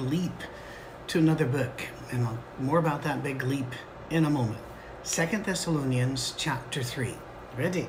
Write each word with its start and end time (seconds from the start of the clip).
leap 0.00 0.42
to 1.08 1.18
another 1.18 1.46
book, 1.46 1.82
and 2.10 2.26
I'll, 2.26 2.38
more 2.58 2.78
about 2.78 3.02
that 3.02 3.22
big 3.22 3.42
leap 3.42 3.72
in 4.10 4.24
a 4.24 4.30
moment. 4.30 4.60
Second 5.02 5.44
Thessalonians 5.44 6.34
chapter 6.36 6.82
3. 6.82 7.14
Ready? 7.56 7.88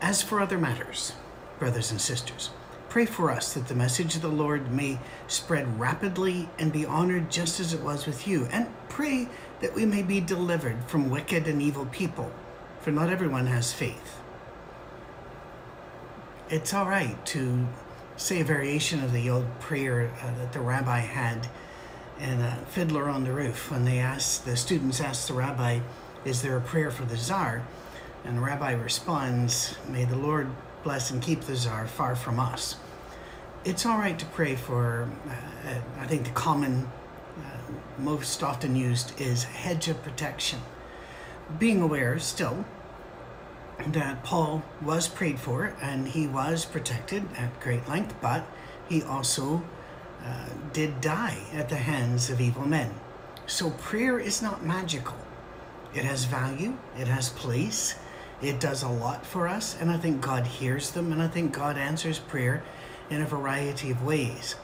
As 0.00 0.22
for 0.22 0.40
other 0.40 0.58
matters, 0.58 1.12
brothers 1.58 1.90
and 1.90 2.00
sisters, 2.00 2.50
pray 2.88 3.06
for 3.06 3.30
us 3.30 3.54
that 3.54 3.68
the 3.68 3.74
message 3.74 4.16
of 4.16 4.22
the 4.22 4.28
Lord 4.28 4.70
may 4.70 5.00
spread 5.26 5.80
rapidly 5.80 6.48
and 6.58 6.72
be 6.72 6.86
honored 6.86 7.30
just 7.30 7.58
as 7.58 7.74
it 7.74 7.80
was 7.80 8.06
with 8.06 8.28
you, 8.28 8.46
and 8.52 8.68
pray 8.88 9.28
that 9.60 9.74
we 9.74 9.84
may 9.84 10.02
be 10.02 10.20
delivered 10.20 10.84
from 10.86 11.10
wicked 11.10 11.48
and 11.48 11.60
evil 11.60 11.86
people, 11.86 12.30
for 12.80 12.90
not 12.90 13.10
everyone 13.10 13.46
has 13.46 13.72
faith. 13.72 14.20
It's 16.50 16.74
all 16.74 16.86
right 16.86 17.24
to 17.26 17.66
say 18.16 18.40
a 18.40 18.44
variation 18.44 19.02
of 19.02 19.12
the 19.12 19.28
old 19.28 19.46
prayer 19.60 20.10
uh, 20.22 20.38
that 20.38 20.52
the 20.52 20.60
rabbi 20.60 21.00
had 21.00 21.48
in 22.20 22.40
a 22.40 22.56
Fiddler 22.68 23.08
on 23.08 23.24
the 23.24 23.32
Roof 23.32 23.70
when 23.70 23.84
they 23.84 23.98
asked 23.98 24.44
the 24.44 24.56
students 24.56 25.00
asked 25.00 25.28
the 25.28 25.34
rabbi, 25.34 25.80
"Is 26.24 26.42
there 26.42 26.56
a 26.56 26.60
prayer 26.60 26.90
for 26.90 27.04
the 27.04 27.16
czar?" 27.16 27.62
And 28.24 28.36
the 28.38 28.40
rabbi 28.40 28.72
responds, 28.72 29.76
"May 29.88 30.04
the 30.04 30.16
Lord 30.16 30.48
bless 30.84 31.10
and 31.10 31.20
keep 31.20 31.42
the 31.42 31.56
czar 31.56 31.86
far 31.86 32.14
from 32.14 32.38
us." 32.38 32.76
It's 33.64 33.84
all 33.84 33.98
right 33.98 34.18
to 34.18 34.26
pray 34.26 34.54
for. 34.56 35.08
Uh, 35.28 35.70
uh 35.70 35.80
I 36.00 36.06
think 36.06 36.24
the 36.24 36.30
common, 36.30 36.88
uh, 37.38 37.72
most 37.98 38.42
often 38.42 38.76
used 38.76 39.20
is 39.20 39.44
hedge 39.44 39.88
of 39.88 40.02
protection. 40.02 40.60
Being 41.58 41.82
aware 41.82 42.18
still 42.18 42.64
that 43.88 44.22
Paul 44.22 44.62
was 44.82 45.08
prayed 45.08 45.38
for 45.38 45.74
and 45.82 46.08
he 46.08 46.26
was 46.26 46.64
protected 46.64 47.24
at 47.36 47.60
great 47.60 47.88
length, 47.88 48.14
but 48.20 48.46
he 48.88 49.02
also 49.02 49.62
uh, 50.24 50.48
did 50.72 51.00
die 51.00 51.38
at 51.52 51.68
the 51.68 51.76
hands 51.76 52.30
of 52.30 52.40
evil 52.40 52.66
men. 52.66 52.94
So 53.46 53.70
prayer 53.70 54.18
is 54.18 54.40
not 54.40 54.64
magical. 54.64 55.16
It 55.94 56.04
has 56.04 56.24
value, 56.24 56.76
it 56.98 57.06
has 57.06 57.28
place, 57.28 57.94
it 58.42 58.58
does 58.58 58.82
a 58.82 58.88
lot 58.88 59.24
for 59.24 59.46
us, 59.46 59.76
and 59.80 59.90
I 59.90 59.96
think 59.96 60.20
God 60.20 60.46
hears 60.46 60.90
them, 60.90 61.12
and 61.12 61.22
I 61.22 61.28
think 61.28 61.52
God 61.52 61.78
answers 61.78 62.18
prayer 62.18 62.64
in 63.10 63.22
a 63.22 63.26
variety 63.26 63.90
of 63.90 64.02
ways. 64.02 64.56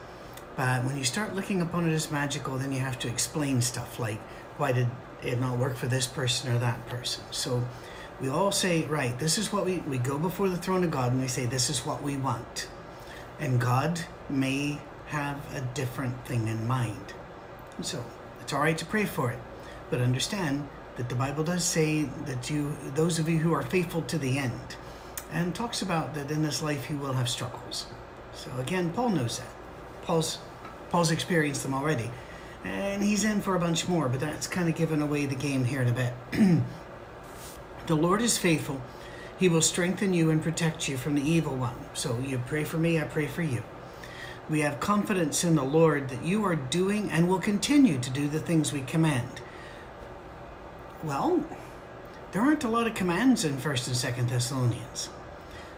But 0.57 0.83
when 0.83 0.97
you 0.97 1.03
start 1.03 1.35
looking 1.35 1.61
upon 1.61 1.89
it 1.89 1.93
as 1.93 2.11
magical, 2.11 2.57
then 2.57 2.71
you 2.71 2.79
have 2.79 2.99
to 2.99 3.07
explain 3.07 3.61
stuff 3.61 3.97
like, 3.99 4.19
why 4.57 4.73
did 4.73 4.87
it 5.23 5.39
not 5.39 5.57
work 5.57 5.77
for 5.77 5.87
this 5.87 6.05
person 6.05 6.51
or 6.51 6.59
that 6.59 6.85
person? 6.87 7.23
So 7.31 7.63
we 8.21 8.29
all 8.29 8.51
say, 8.51 8.85
right, 8.85 9.17
this 9.17 9.37
is 9.39 9.51
what 9.51 9.65
we, 9.65 9.79
we 9.79 9.97
go 9.97 10.17
before 10.17 10.47
the 10.47 10.57
throne 10.57 10.83
of 10.83 10.91
God 10.91 11.11
and 11.11 11.21
we 11.21 11.27
say, 11.27 11.47
this 11.47 11.69
is 11.69 11.85
what 11.85 12.03
we 12.03 12.17
want. 12.17 12.67
And 13.39 13.59
God 13.59 13.99
may 14.29 14.79
have 15.07 15.37
a 15.55 15.61
different 15.73 16.25
thing 16.25 16.47
in 16.47 16.67
mind. 16.67 17.13
So 17.81 18.03
it's 18.39 18.53
all 18.53 18.61
right 18.61 18.77
to 18.77 18.85
pray 18.85 19.05
for 19.05 19.31
it, 19.31 19.39
but 19.89 20.01
understand 20.01 20.67
that 20.97 21.09
the 21.09 21.15
Bible 21.15 21.43
does 21.43 21.63
say 21.63 22.03
that 22.25 22.49
you, 22.49 22.75
those 22.93 23.17
of 23.17 23.27
you 23.27 23.39
who 23.39 23.53
are 23.53 23.63
faithful 23.63 24.03
to 24.03 24.19
the 24.19 24.37
end, 24.37 24.75
and 25.31 25.55
talks 25.55 25.81
about 25.81 26.13
that 26.13 26.29
in 26.29 26.43
this 26.43 26.61
life 26.61 26.89
you 26.89 26.97
will 26.97 27.13
have 27.13 27.27
struggles. 27.27 27.87
So 28.33 28.51
again, 28.59 28.91
Paul 28.91 29.09
knows 29.09 29.39
that. 29.39 29.47
Paul's 30.03 30.39
Paul's 30.89 31.11
experienced 31.11 31.63
them 31.63 31.73
already, 31.73 32.11
and 32.65 33.01
he's 33.01 33.23
in 33.23 33.39
for 33.39 33.55
a 33.55 33.59
bunch 33.59 33.87
more. 33.87 34.09
But 34.09 34.19
that's 34.19 34.45
kind 34.45 34.67
of 34.67 34.75
giving 34.75 35.01
away 35.01 35.25
the 35.25 35.35
game 35.35 35.63
here 35.63 35.81
in 35.81 35.87
a 35.87 35.93
bit. 35.93 36.13
The 37.91 37.97
Lord 37.97 38.21
is 38.21 38.37
faithful. 38.37 38.79
He 39.37 39.49
will 39.49 39.61
strengthen 39.61 40.13
you 40.13 40.29
and 40.29 40.41
protect 40.41 40.87
you 40.87 40.95
from 40.95 41.15
the 41.15 41.29
evil 41.29 41.57
one. 41.57 41.75
So 41.93 42.17
you 42.19 42.41
pray 42.47 42.63
for 42.63 42.77
me, 42.77 42.97
I 42.97 43.03
pray 43.03 43.27
for 43.27 43.41
you. 43.41 43.63
We 44.49 44.61
have 44.61 44.79
confidence 44.79 45.43
in 45.43 45.55
the 45.55 45.63
Lord 45.65 46.07
that 46.07 46.23
you 46.23 46.45
are 46.45 46.55
doing 46.55 47.11
and 47.11 47.27
will 47.27 47.41
continue 47.41 47.99
to 47.99 48.09
do 48.09 48.29
the 48.29 48.39
things 48.39 48.71
we 48.71 48.79
command. 48.79 49.41
Well, 51.03 51.43
there 52.31 52.41
aren't 52.41 52.63
a 52.63 52.69
lot 52.69 52.87
of 52.87 52.93
commands 52.93 53.43
in 53.43 53.57
1st 53.57 53.87
and 53.87 54.15
2nd 54.15 54.29
Thessalonians. 54.29 55.09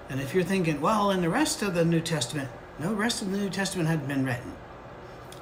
And 0.07 0.21
if 0.21 0.35
you're 0.35 0.43
thinking, 0.43 0.81
well, 0.81 1.09
in 1.09 1.21
the 1.23 1.29
rest 1.29 1.63
of 1.63 1.73
the 1.73 1.83
New 1.83 1.99
Testament, 1.99 2.51
no, 2.77 2.93
rest 2.93 3.23
of 3.23 3.31
the 3.31 3.39
New 3.39 3.49
Testament 3.49 3.89
hadn't 3.89 4.07
been 4.07 4.23
written. 4.23 4.53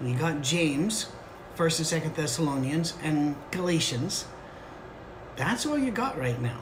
You 0.02 0.16
got 0.16 0.40
James, 0.40 1.10
1st 1.58 1.92
and 1.92 2.04
2nd 2.04 2.16
Thessalonians, 2.16 2.94
and 3.04 3.36
Galatians. 3.52 4.24
That's 5.36 5.66
all 5.66 5.78
you 5.78 5.92
got 5.92 6.18
right 6.18 6.40
now. 6.42 6.60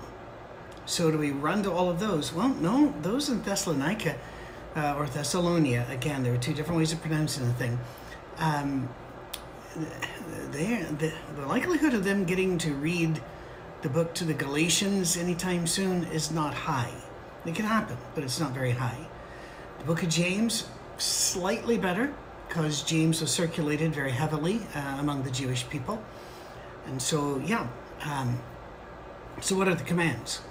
So 0.85 1.11
do 1.11 1.17
we 1.17 1.31
run 1.31 1.63
to 1.63 1.71
all 1.71 1.89
of 1.89 1.99
those? 1.99 2.33
Well, 2.33 2.49
no, 2.49 2.93
those 3.01 3.29
in 3.29 3.41
Thessalonica 3.43 4.15
uh, 4.75 4.95
or 4.97 5.05
Thessalonia, 5.05 5.85
again, 5.89 6.23
there 6.23 6.33
are 6.33 6.37
two 6.37 6.53
different 6.53 6.79
ways 6.79 6.91
of 6.91 7.01
pronouncing 7.01 7.45
the 7.45 7.53
thing. 7.53 7.79
Um, 8.37 8.89
the, 10.51 11.13
the 11.35 11.45
likelihood 11.45 11.93
of 11.93 12.03
them 12.03 12.25
getting 12.25 12.57
to 12.59 12.73
read 12.73 13.21
the 13.81 13.89
book 13.89 14.13
to 14.15 14.25
the 14.25 14.33
Galatians 14.33 15.15
anytime 15.15 15.67
soon 15.67 16.05
is 16.05 16.31
not 16.31 16.53
high. 16.53 16.93
It 17.45 17.55
can 17.55 17.65
happen, 17.65 17.97
but 18.15 18.23
it's 18.23 18.39
not 18.39 18.51
very 18.51 18.71
high. 18.71 19.07
The 19.79 19.85
book 19.85 20.03
of 20.03 20.09
James, 20.09 20.67
slightly 20.97 21.77
better, 21.77 22.13
because 22.47 22.81
James 22.81 23.21
was 23.21 23.31
circulated 23.31 23.93
very 23.93 24.11
heavily 24.11 24.61
uh, 24.75 24.97
among 24.99 25.23
the 25.23 25.31
Jewish 25.31 25.69
people. 25.69 26.01
And 26.87 27.01
so, 27.01 27.37
yeah, 27.45 27.67
um, 28.03 28.39
so, 29.41 29.55
what 29.55 29.67
are 29.67 29.75
the 29.75 29.83
commands? 29.83 30.41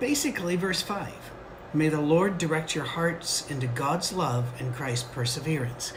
Basically, 0.00 0.56
verse 0.56 0.82
5 0.82 1.12
May 1.74 1.88
the 1.88 2.00
Lord 2.00 2.38
direct 2.38 2.74
your 2.74 2.84
hearts 2.84 3.48
into 3.50 3.66
God's 3.66 4.12
love 4.12 4.46
and 4.58 4.74
Christ's 4.74 5.08
perseverance. 5.12 5.92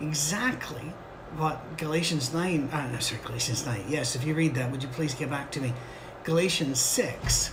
Exactly 0.00 0.92
what 1.36 1.76
Galatians 1.78 2.32
9, 2.32 2.68
uh, 2.72 2.90
no, 2.92 2.98
sorry, 2.98 3.20
Galatians 3.24 3.64
9, 3.64 3.84
yes, 3.88 4.14
if 4.14 4.24
you 4.24 4.34
read 4.34 4.54
that, 4.54 4.70
would 4.70 4.82
you 4.82 4.88
please 4.90 5.14
get 5.14 5.30
back 5.30 5.50
to 5.52 5.60
me? 5.60 5.72
Galatians 6.24 6.78
6 6.78 7.52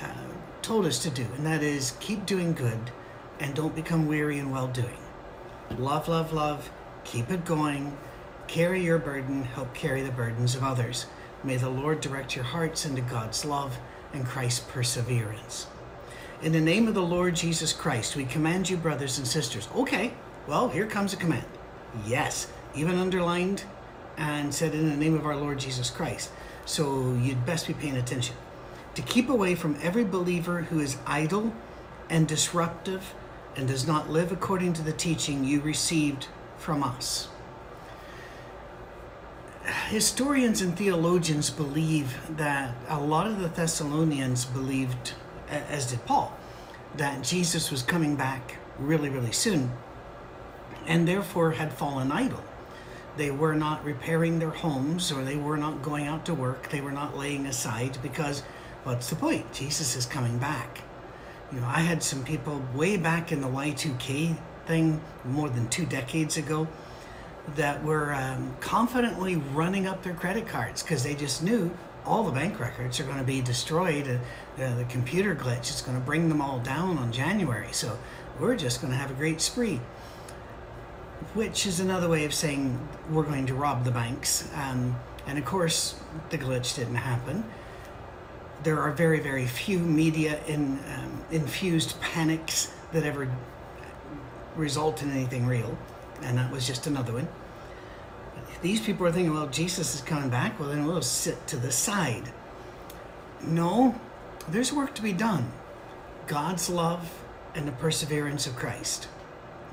uh, 0.00 0.06
told 0.62 0.86
us 0.86 0.98
to 1.00 1.10
do, 1.10 1.26
and 1.36 1.44
that 1.44 1.62
is 1.62 1.96
keep 2.00 2.24
doing 2.24 2.52
good 2.52 2.90
and 3.40 3.54
don't 3.54 3.74
become 3.74 4.06
weary 4.06 4.38
in 4.38 4.50
well 4.50 4.68
doing. 4.68 4.98
Love, 5.76 6.08
love, 6.08 6.32
love, 6.32 6.70
keep 7.04 7.30
it 7.30 7.44
going, 7.44 7.96
carry 8.46 8.82
your 8.82 8.98
burden, 8.98 9.42
help 9.42 9.74
carry 9.74 10.02
the 10.02 10.10
burdens 10.10 10.54
of 10.54 10.62
others. 10.62 11.06
May 11.44 11.56
the 11.56 11.68
Lord 11.68 12.00
direct 12.00 12.34
your 12.34 12.44
hearts 12.44 12.84
into 12.84 13.00
God's 13.00 13.44
love 13.44 13.78
and 14.12 14.26
Christ's 14.26 14.60
perseverance. 14.60 15.68
In 16.42 16.50
the 16.50 16.60
name 16.60 16.88
of 16.88 16.94
the 16.94 17.02
Lord 17.02 17.36
Jesus 17.36 17.72
Christ, 17.72 18.16
we 18.16 18.24
command 18.24 18.68
you, 18.68 18.76
brothers 18.76 19.18
and 19.18 19.26
sisters. 19.26 19.68
Okay, 19.74 20.12
well, 20.48 20.68
here 20.68 20.86
comes 20.86 21.12
a 21.12 21.16
command. 21.16 21.44
Yes, 22.06 22.50
even 22.74 22.98
underlined 22.98 23.62
and 24.16 24.52
said 24.52 24.74
in 24.74 24.88
the 24.88 24.96
name 24.96 25.14
of 25.14 25.26
our 25.26 25.36
Lord 25.36 25.60
Jesus 25.60 25.90
Christ. 25.90 26.30
So 26.64 27.14
you'd 27.14 27.46
best 27.46 27.68
be 27.68 27.74
paying 27.74 27.96
attention. 27.96 28.34
To 28.96 29.02
keep 29.02 29.28
away 29.28 29.54
from 29.54 29.78
every 29.80 30.04
believer 30.04 30.62
who 30.62 30.80
is 30.80 30.96
idle 31.06 31.52
and 32.10 32.26
disruptive 32.26 33.14
and 33.54 33.68
does 33.68 33.86
not 33.86 34.10
live 34.10 34.32
according 34.32 34.72
to 34.72 34.82
the 34.82 34.92
teaching 34.92 35.44
you 35.44 35.60
received 35.60 36.26
from 36.56 36.82
us 36.82 37.28
historians 39.68 40.60
and 40.62 40.76
theologians 40.76 41.50
believe 41.50 42.18
that 42.36 42.74
a 42.88 43.00
lot 43.00 43.26
of 43.26 43.40
the 43.40 43.48
Thessalonians 43.48 44.44
believed, 44.44 45.12
as 45.48 45.90
did 45.90 46.04
Paul, 46.06 46.36
that 46.96 47.22
Jesus 47.22 47.70
was 47.70 47.82
coming 47.82 48.16
back 48.16 48.56
really, 48.78 49.10
really 49.10 49.32
soon, 49.32 49.72
and 50.86 51.06
therefore 51.06 51.52
had 51.52 51.72
fallen 51.72 52.10
idle. 52.10 52.42
They 53.16 53.30
were 53.30 53.54
not 53.54 53.84
repairing 53.84 54.38
their 54.38 54.50
homes 54.50 55.10
or 55.10 55.24
they 55.24 55.36
were 55.36 55.56
not 55.56 55.82
going 55.82 56.06
out 56.06 56.24
to 56.26 56.34
work. 56.34 56.70
They 56.70 56.80
were 56.80 56.92
not 56.92 57.16
laying 57.16 57.46
aside 57.46 57.98
because 58.00 58.42
what's 58.84 59.10
the 59.10 59.16
point? 59.16 59.52
Jesus 59.52 59.96
is 59.96 60.06
coming 60.06 60.38
back. 60.38 60.82
You 61.52 61.60
know, 61.60 61.66
I 61.66 61.80
had 61.80 62.02
some 62.02 62.24
people 62.24 62.62
way 62.74 62.96
back 62.96 63.32
in 63.32 63.40
the 63.40 63.48
Y2K 63.48 64.36
thing 64.66 65.00
more 65.24 65.48
than 65.48 65.68
two 65.68 65.84
decades 65.84 66.36
ago 66.36 66.68
that 67.56 67.82
were 67.82 68.12
um, 68.14 68.54
confidently 68.60 69.36
running 69.36 69.86
up 69.86 70.02
their 70.02 70.14
credit 70.14 70.46
cards 70.46 70.82
because 70.82 71.02
they 71.02 71.14
just 71.14 71.42
knew 71.42 71.70
all 72.04 72.24
the 72.24 72.32
bank 72.32 72.58
records 72.58 72.98
are 73.00 73.04
going 73.04 73.18
to 73.18 73.24
be 73.24 73.40
destroyed. 73.40 74.20
Uh, 74.56 74.74
the 74.76 74.84
computer 74.84 75.34
glitch 75.34 75.70
is 75.70 75.82
going 75.82 75.98
to 75.98 76.04
bring 76.04 76.28
them 76.28 76.40
all 76.40 76.58
down 76.60 76.96
on 76.98 77.12
January. 77.12 77.68
So 77.72 77.98
we're 78.40 78.56
just 78.56 78.80
going 78.80 78.92
to 78.92 78.98
have 78.98 79.10
a 79.10 79.14
great 79.14 79.40
spree. 79.40 79.80
Which 81.34 81.66
is 81.66 81.80
another 81.80 82.08
way 82.08 82.24
of 82.24 82.32
saying 82.32 82.78
we're 83.10 83.24
going 83.24 83.46
to 83.46 83.54
rob 83.54 83.84
the 83.84 83.90
banks. 83.90 84.48
Um, 84.54 84.96
and 85.26 85.38
of 85.38 85.44
course, 85.44 85.96
the 86.30 86.38
glitch 86.38 86.76
didn't 86.76 86.94
happen. 86.94 87.44
There 88.62 88.80
are 88.80 88.92
very, 88.92 89.20
very 89.20 89.46
few 89.46 89.78
media 89.78 90.40
in, 90.46 90.78
um, 90.96 91.24
infused 91.30 92.00
panics 92.00 92.72
that 92.92 93.04
ever 93.04 93.30
result 94.56 95.02
in 95.02 95.10
anything 95.10 95.46
real 95.46 95.76
and 96.22 96.38
that 96.38 96.50
was 96.50 96.66
just 96.66 96.86
another 96.86 97.12
one. 97.12 97.28
These 98.60 98.80
people 98.80 99.06
are 99.06 99.12
thinking, 99.12 99.32
well, 99.32 99.46
Jesus 99.46 99.94
is 99.94 100.00
coming 100.00 100.30
back, 100.30 100.58
well, 100.58 100.68
then 100.68 100.84
we'll 100.84 101.02
sit 101.02 101.46
to 101.48 101.56
the 101.56 101.70
side. 101.70 102.32
No, 103.42 103.98
there's 104.48 104.72
work 104.72 104.94
to 104.96 105.02
be 105.02 105.12
done. 105.12 105.52
God's 106.26 106.68
love 106.68 107.22
and 107.54 107.68
the 107.68 107.72
perseverance 107.72 108.46
of 108.46 108.56
Christ. 108.56 109.08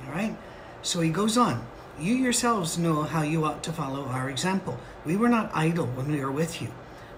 All 0.06 0.14
right? 0.14 0.38
So 0.82 1.02
he 1.02 1.10
goes 1.10 1.38
on. 1.38 1.66
You 2.00 2.14
yourselves 2.14 2.78
know 2.78 3.04
how 3.04 3.24
you 3.24 3.46
ought 3.46 3.64
to 3.64 3.72
follow 3.72 4.06
our 4.06 4.30
example. 4.30 4.78
We 5.06 5.16
were 5.16 5.30
not 5.30 5.52
idle 5.54 5.88
when 5.88 6.12
we 6.12 6.20
were 6.20 6.32
with 6.32 6.62
you, 6.62 6.68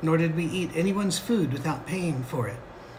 nor 0.02 0.18
did 0.18 0.36
we 0.36 0.46
eat 0.46 0.72
anyone's 0.76 1.20
food 1.20 1.52
without 1.52 1.88
paying 1.88 2.24
for 2.24 2.48
it. 2.48 2.58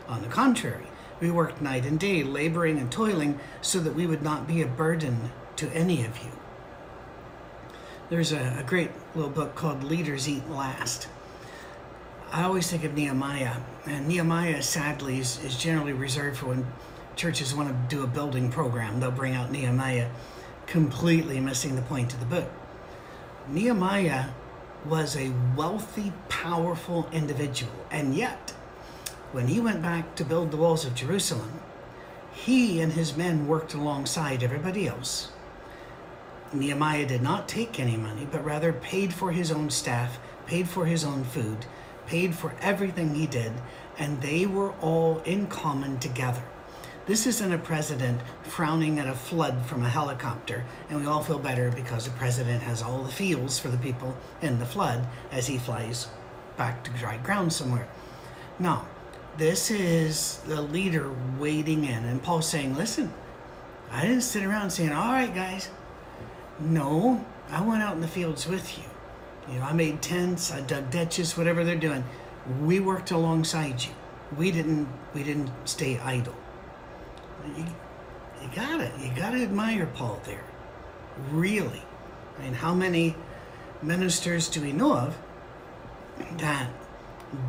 On 0.08 0.20
the 0.20 0.28
contrary, 0.28 0.86
we 1.20 1.30
worked 1.30 1.62
night 1.62 1.86
and 1.86 1.98
day, 1.98 2.22
laboring 2.22 2.78
and 2.78 2.90
toiling, 2.90 3.38
so 3.60 3.78
that 3.80 3.94
we 3.94 4.06
would 4.06 4.22
not 4.22 4.46
be 4.46 4.60
a 4.60 4.66
burden 4.66 5.30
to 5.58 5.68
any 5.74 6.04
of 6.04 6.16
you. 6.18 6.30
There's 8.10 8.32
a, 8.32 8.56
a 8.58 8.62
great 8.62 8.90
little 9.14 9.30
book 9.30 9.54
called 9.54 9.82
Leaders 9.82 10.28
Eat 10.28 10.48
Last. 10.48 11.08
I 12.30 12.44
always 12.44 12.70
think 12.70 12.84
of 12.84 12.94
Nehemiah, 12.94 13.56
and 13.84 14.06
Nehemiah, 14.06 14.62
sadly, 14.62 15.18
is, 15.18 15.42
is 15.44 15.56
generally 15.56 15.92
reserved 15.92 16.38
for 16.38 16.46
when 16.46 16.66
churches 17.16 17.54
want 17.54 17.68
to 17.68 17.96
do 17.96 18.04
a 18.04 18.06
building 18.06 18.50
program. 18.50 19.00
They'll 19.00 19.10
bring 19.10 19.34
out 19.34 19.50
Nehemiah, 19.50 20.10
completely 20.66 21.40
missing 21.40 21.74
the 21.74 21.82
point 21.82 22.12
of 22.12 22.20
the 22.20 22.26
book. 22.26 22.50
Nehemiah 23.48 24.26
was 24.84 25.16
a 25.16 25.32
wealthy, 25.56 26.12
powerful 26.28 27.08
individual, 27.12 27.72
and 27.90 28.14
yet 28.14 28.50
when 29.32 29.48
he 29.48 29.58
went 29.58 29.82
back 29.82 30.14
to 30.14 30.24
build 30.24 30.52
the 30.52 30.56
walls 30.56 30.84
of 30.84 30.94
Jerusalem, 30.94 31.60
he 32.32 32.80
and 32.80 32.92
his 32.92 33.16
men 33.16 33.48
worked 33.48 33.74
alongside 33.74 34.44
everybody 34.44 34.86
else. 34.86 35.32
Nehemiah 36.52 37.06
did 37.06 37.22
not 37.22 37.48
take 37.48 37.78
any 37.78 37.96
money, 37.96 38.26
but 38.30 38.44
rather 38.44 38.72
paid 38.72 39.12
for 39.12 39.32
his 39.32 39.50
own 39.52 39.70
staff, 39.70 40.18
paid 40.46 40.68
for 40.68 40.86
his 40.86 41.04
own 41.04 41.24
food, 41.24 41.66
paid 42.06 42.34
for 42.34 42.54
everything 42.60 43.14
he 43.14 43.26
did, 43.26 43.52
and 43.98 44.20
they 44.22 44.46
were 44.46 44.72
all 44.80 45.18
in 45.20 45.46
common 45.46 45.98
together. 45.98 46.42
This 47.06 47.26
isn't 47.26 47.52
a 47.52 47.58
president 47.58 48.20
frowning 48.42 48.98
at 48.98 49.06
a 49.06 49.14
flood 49.14 49.64
from 49.66 49.82
a 49.82 49.88
helicopter, 49.88 50.64
and 50.88 51.00
we 51.00 51.06
all 51.06 51.22
feel 51.22 51.38
better 51.38 51.70
because 51.70 52.04
the 52.04 52.10
president 52.12 52.62
has 52.62 52.82
all 52.82 53.02
the 53.02 53.12
feels 53.12 53.58
for 53.58 53.68
the 53.68 53.78
people 53.78 54.16
in 54.42 54.58
the 54.58 54.66
flood 54.66 55.06
as 55.32 55.46
he 55.46 55.58
flies 55.58 56.08
back 56.56 56.84
to 56.84 56.90
dry 56.92 57.16
ground 57.18 57.52
somewhere. 57.52 57.88
No, 58.58 58.82
this 59.38 59.70
is 59.70 60.38
the 60.46 60.60
leader 60.60 61.10
wading 61.38 61.84
in, 61.84 62.04
and 62.04 62.22
Paul 62.22 62.42
saying, 62.42 62.76
Listen, 62.76 63.12
I 63.90 64.02
didn't 64.02 64.22
sit 64.22 64.44
around 64.44 64.70
saying, 64.70 64.92
All 64.92 65.12
right, 65.12 65.34
guys. 65.34 65.70
No, 66.60 67.24
I 67.50 67.62
went 67.62 67.82
out 67.82 67.94
in 67.94 68.00
the 68.00 68.08
fields 68.08 68.46
with 68.46 68.78
you. 68.78 68.84
You 69.50 69.60
know, 69.60 69.64
I 69.64 69.72
made 69.72 70.02
tents, 70.02 70.52
I 70.52 70.60
dug 70.60 70.90
ditches, 70.90 71.36
whatever 71.36 71.64
they're 71.64 71.76
doing. 71.76 72.04
We 72.62 72.80
worked 72.80 73.10
alongside 73.10 73.82
you. 73.82 73.92
We 74.36 74.50
didn't 74.50 74.88
we 75.14 75.22
didn't 75.22 75.50
stay 75.64 75.98
idle. 75.98 76.34
You, 77.56 77.64
you 78.42 78.48
got 78.54 78.80
it. 78.80 78.92
You 79.00 79.10
got 79.14 79.30
to 79.30 79.42
admire 79.42 79.86
Paul 79.86 80.20
there. 80.24 80.44
Really. 81.30 81.82
I 82.38 82.42
mean, 82.42 82.54
how 82.54 82.74
many 82.74 83.16
ministers 83.82 84.48
do 84.48 84.60
we 84.60 84.72
know 84.72 84.94
of 84.94 85.16
that 86.38 86.68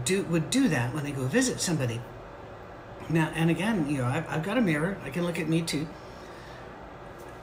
do 0.06 0.24
would 0.24 0.50
do 0.50 0.68
that 0.68 0.94
when 0.94 1.04
they 1.04 1.12
go 1.12 1.26
visit 1.26 1.60
somebody. 1.60 2.02
Now, 3.10 3.32
and 3.34 3.50
again, 3.50 3.90
you 3.90 4.00
know, 4.00 4.06
I've, 4.06 4.30
I've 4.30 4.44
got 4.44 4.58
a 4.58 4.62
mirror. 4.62 4.98
I 5.04 5.10
can 5.10 5.24
look 5.24 5.40
at 5.40 5.48
me 5.48 5.62
too. 5.62 5.88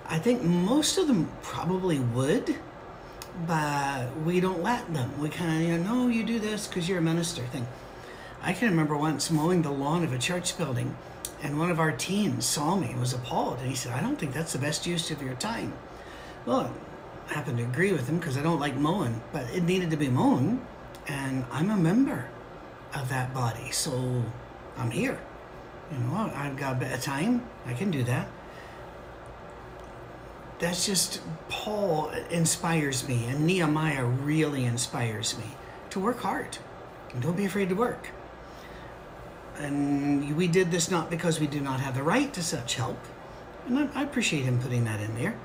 I 0.09 0.19
think 0.19 0.43
most 0.43 0.99
of 0.99 1.09
them 1.09 1.31
probably 1.43 1.99
would, 1.99 2.57
but 3.47 4.17
we 4.25 4.41
don't 4.41 4.63
let 4.63 4.93
them. 4.95 5.21
We 5.21 5.29
kind 5.29 5.63
of, 5.63 5.69
you 5.69 5.79
know, 5.79 6.05
no, 6.05 6.09
you 6.09 6.25
do 6.25 6.39
this 6.39 6.67
because 6.67 6.89
you're 6.89 6.99
a 6.99 7.03
minister 7.03 7.43
thing. 7.43 7.67
I 8.43 8.53
can 8.53 8.71
remember 8.71 8.97
once 8.97 9.31
mowing 9.31 9.63
the 9.63 9.71
lawn 9.71 10.05
of 10.05 10.13
a 10.13 10.19
church 10.19 10.57
building, 10.57 10.97
and 11.43 11.59
one 11.59 11.71
of 11.71 11.81
our 11.81 11.93
teens 11.93 12.47
saw 12.47 12.77
me 12.77 12.91
and 12.91 13.01
was 13.01 13.13
appalled. 13.13 13.59
And 13.59 13.69
he 13.69 13.75
said, 13.75 13.93
I 13.93 14.01
don't 14.01 14.17
think 14.17 14.33
that's 14.33 14.53
the 14.53 14.59
best 14.59 14.87
use 14.87 15.11
of 15.11 15.21
your 15.23 15.35
time. 15.35 15.73
Well, 16.45 16.73
I 17.29 17.35
happen 17.35 17.57
to 17.57 17.65
agree 17.65 17.93
with 17.93 18.09
him 18.09 18.19
because 18.19 18.39
I 18.39 18.43
don't 18.43 18.61
like 18.61 18.77
mowing, 18.77 19.21
but 19.33 19.51
it 19.51 19.65
needed 19.65 19.91
to 19.91 19.97
be 19.97 20.09
mown 20.09 20.65
and 21.09 21.45
I'm 21.51 21.71
a 21.71 21.77
member 21.77 22.29
of 22.95 23.09
that 23.09 23.33
body, 23.35 23.71
so 23.71 24.23
I'm 24.77 24.91
here. 24.91 25.19
You 25.93 25.99
know, 25.99 26.31
I've 26.35 26.57
got 26.57 26.77
a 26.77 26.79
bit 26.79 26.93
of 26.93 27.01
time. 27.01 27.47
I 27.65 27.75
can 27.75 27.91
do 27.91 28.03
that. 28.05 28.29
That's 30.59 30.87
just 30.87 31.21
Paul 31.49 32.11
inspires 32.31 33.07
me, 33.07 33.27
and 33.27 33.47
Nehemiah 33.47 34.05
really 34.05 34.65
inspires 34.65 35.37
me 35.37 35.45
to 35.91 36.01
work 36.01 36.21
hard 36.21 36.59
and 37.13 37.23
don't 37.23 37.37
be 37.37 37.45
afraid 37.45 37.69
to 37.69 37.75
work. 37.75 38.09
And 39.59 40.37
we 40.37 40.49
did 40.49 40.71
this 40.71 40.91
not 40.91 41.11
because 41.11 41.41
we 41.41 41.47
do 41.47 41.61
not 41.61 41.81
have 41.81 41.95
the 41.95 42.03
right 42.03 42.33
to 42.35 42.43
such 42.43 42.75
help, 42.75 42.99
and 43.67 43.91
I 43.95 44.03
appreciate 44.03 44.45
him 44.45 44.59
putting 44.59 44.85
that 44.85 45.01
in 45.01 45.15
there, 45.15 45.39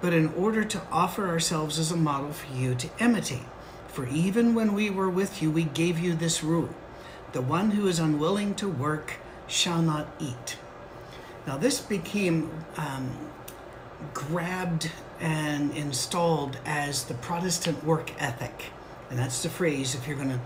but 0.00 0.12
in 0.12 0.32
order 0.34 0.64
to 0.64 0.82
offer 0.90 1.28
ourselves 1.28 1.78
as 1.78 1.90
a 1.90 1.96
model 1.96 2.32
for 2.32 2.52
you 2.54 2.74
to 2.74 2.88
imitate. 2.98 3.46
For 3.88 4.06
even 4.08 4.54
when 4.54 4.74
we 4.74 4.90
were 4.90 5.10
with 5.10 5.42
you, 5.42 5.50
we 5.50 5.64
gave 5.64 5.98
you 5.98 6.14
this 6.14 6.42
rule 6.42 6.70
the 7.32 7.42
one 7.42 7.72
who 7.72 7.86
is 7.86 7.98
unwilling 7.98 8.54
to 8.54 8.68
work 8.68 9.14
shall 9.46 9.82
not 9.82 10.06
eat. 10.18 10.56
Now, 11.46 11.58
this 11.58 11.80
became 11.80 12.50
um, 12.76 13.30
grabbed 14.14 14.90
and 15.20 15.72
installed 15.72 16.58
as 16.64 17.04
the 17.04 17.14
Protestant 17.14 17.84
work 17.84 18.12
ethic. 18.20 18.66
And 19.10 19.18
that's 19.18 19.42
the 19.42 19.48
phrase 19.48 19.94
if 19.94 20.06
you're 20.06 20.16
going 20.16 20.30
to 20.30 20.40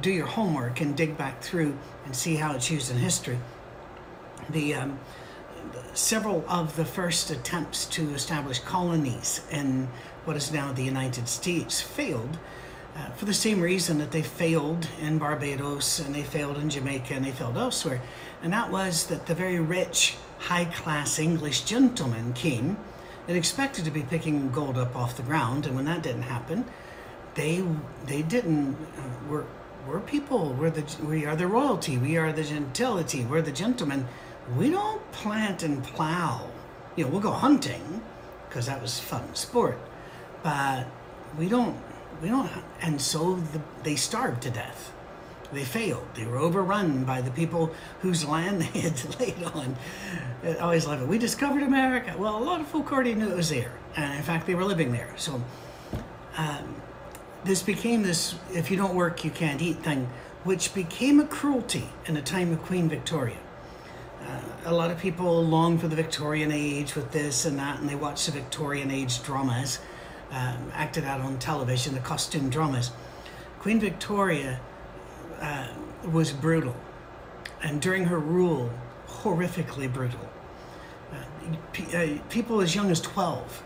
do 0.00 0.10
your 0.10 0.26
homework 0.26 0.80
and 0.80 0.96
dig 0.96 1.16
back 1.16 1.42
through 1.42 1.76
and 2.04 2.14
see 2.14 2.36
how 2.36 2.54
it's 2.54 2.70
used 2.70 2.90
in 2.90 2.98
history. 2.98 3.38
The 4.50 4.74
um, 4.74 4.98
several 5.94 6.44
of 6.48 6.76
the 6.76 6.84
first 6.84 7.30
attempts 7.30 7.86
to 7.86 8.10
establish 8.14 8.58
colonies 8.60 9.40
in 9.50 9.88
what 10.24 10.36
is 10.36 10.52
now 10.52 10.72
the 10.72 10.82
United 10.82 11.28
States 11.28 11.80
failed 11.80 12.38
uh, 12.96 13.10
for 13.10 13.24
the 13.24 13.34
same 13.34 13.60
reason 13.60 13.98
that 13.98 14.10
they 14.10 14.22
failed 14.22 14.88
in 15.00 15.18
Barbados 15.18 15.98
and 16.00 16.14
they 16.14 16.22
failed 16.22 16.58
in 16.58 16.70
Jamaica 16.70 17.14
and 17.14 17.24
they 17.24 17.30
failed 17.30 17.56
elsewhere. 17.56 18.00
And 18.42 18.52
that 18.52 18.70
was 18.70 19.06
that 19.06 19.26
the 19.26 19.34
very 19.34 19.60
rich, 19.60 20.16
high 20.38 20.66
class 20.66 21.18
English 21.18 21.62
gentlemen 21.62 22.32
came 22.32 22.76
and 23.28 23.36
expected 23.36 23.84
to 23.84 23.90
be 23.90 24.02
picking 24.02 24.50
gold 24.50 24.78
up 24.78 24.94
off 24.96 25.16
the 25.16 25.22
ground. 25.22 25.66
And 25.66 25.74
when 25.76 25.84
that 25.86 26.02
didn't 26.02 26.22
happen, 26.22 26.64
they 27.34 27.64
they 28.06 28.22
didn't. 28.22 28.74
Uh, 28.74 29.02
we're, 29.28 29.44
we're 29.86 30.00
people. 30.00 30.52
We're 30.54 30.70
the 30.70 30.84
we 31.04 31.26
are 31.26 31.36
the 31.36 31.46
royalty. 31.46 31.98
We 31.98 32.16
are 32.16 32.32
the 32.32 32.44
gentility. 32.44 33.24
We're 33.24 33.42
the 33.42 33.52
gentlemen. 33.52 34.06
We 34.56 34.70
don't 34.70 35.00
plant 35.12 35.62
and 35.62 35.82
plow. 35.82 36.48
You 36.94 37.04
know, 37.04 37.10
we'll 37.10 37.20
go 37.20 37.32
hunting 37.32 38.02
because 38.48 38.66
that 38.66 38.80
was 38.80 38.98
fun 38.98 39.34
sport, 39.34 39.78
but 40.42 40.86
we 41.38 41.48
don't 41.48 41.76
we 42.22 42.28
don't, 42.28 42.50
and 42.80 43.00
so 43.00 43.34
the, 43.34 43.60
they 43.82 43.96
starved 43.96 44.42
to 44.42 44.50
death. 44.50 44.92
They 45.52 45.64
failed. 45.64 46.06
They 46.14 46.26
were 46.26 46.38
overrun 46.38 47.04
by 47.04 47.20
the 47.20 47.30
people 47.30 47.72
whose 48.00 48.24
land 48.24 48.62
they 48.72 48.80
had 48.80 49.20
laid 49.20 49.42
on. 49.44 49.76
I 50.44 50.56
always 50.56 50.86
love 50.86 51.02
it. 51.02 51.08
We 51.08 51.18
discovered 51.18 51.62
America. 51.62 52.14
Well, 52.18 52.36
a 52.36 52.42
lot 52.42 52.60
of 52.60 52.66
folk 52.68 52.92
already 52.92 53.14
knew 53.14 53.28
it 53.28 53.36
was 53.36 53.50
there, 53.50 53.72
and 53.96 54.16
in 54.16 54.22
fact, 54.22 54.46
they 54.46 54.54
were 54.54 54.64
living 54.64 54.92
there. 54.92 55.12
So 55.16 55.42
um, 56.36 56.74
this 57.44 57.62
became 57.62 58.02
this: 58.02 58.34
if 58.52 58.70
you 58.70 58.76
don't 58.76 58.94
work, 58.94 59.24
you 59.24 59.30
can't 59.30 59.62
eat 59.62 59.82
thing, 59.82 60.08
which 60.44 60.74
became 60.74 61.20
a 61.20 61.26
cruelty 61.26 61.88
in 62.06 62.14
the 62.14 62.22
time 62.22 62.52
of 62.52 62.62
Queen 62.62 62.88
Victoria. 62.88 63.38
Uh, 64.22 64.40
a 64.64 64.74
lot 64.74 64.90
of 64.90 64.98
people 64.98 65.44
long 65.44 65.78
for 65.78 65.86
the 65.86 65.96
Victorian 65.96 66.50
age 66.50 66.96
with 66.96 67.12
this 67.12 67.44
and 67.44 67.58
that, 67.58 67.78
and 67.78 67.88
they 67.88 67.94
watch 67.94 68.26
the 68.26 68.32
Victorian 68.32 68.90
age 68.90 69.22
dramas 69.22 69.78
um, 70.32 70.72
acted 70.72 71.04
out 71.04 71.20
on 71.20 71.38
television, 71.38 71.94
the 71.94 72.00
costume 72.00 72.50
dramas. 72.50 72.90
Queen 73.60 73.78
Victoria 73.78 74.60
uh, 75.40 75.68
was 76.04 76.32
brutal, 76.32 76.74
and 77.62 77.80
during 77.80 78.04
her 78.04 78.18
rule, 78.18 78.70
horrifically 79.08 79.92
brutal. 79.92 80.20
Uh, 81.12 81.96
uh, 81.96 82.18
people 82.30 82.60
as 82.60 82.74
young 82.74 82.90
as 82.90 83.00
12 83.00 83.62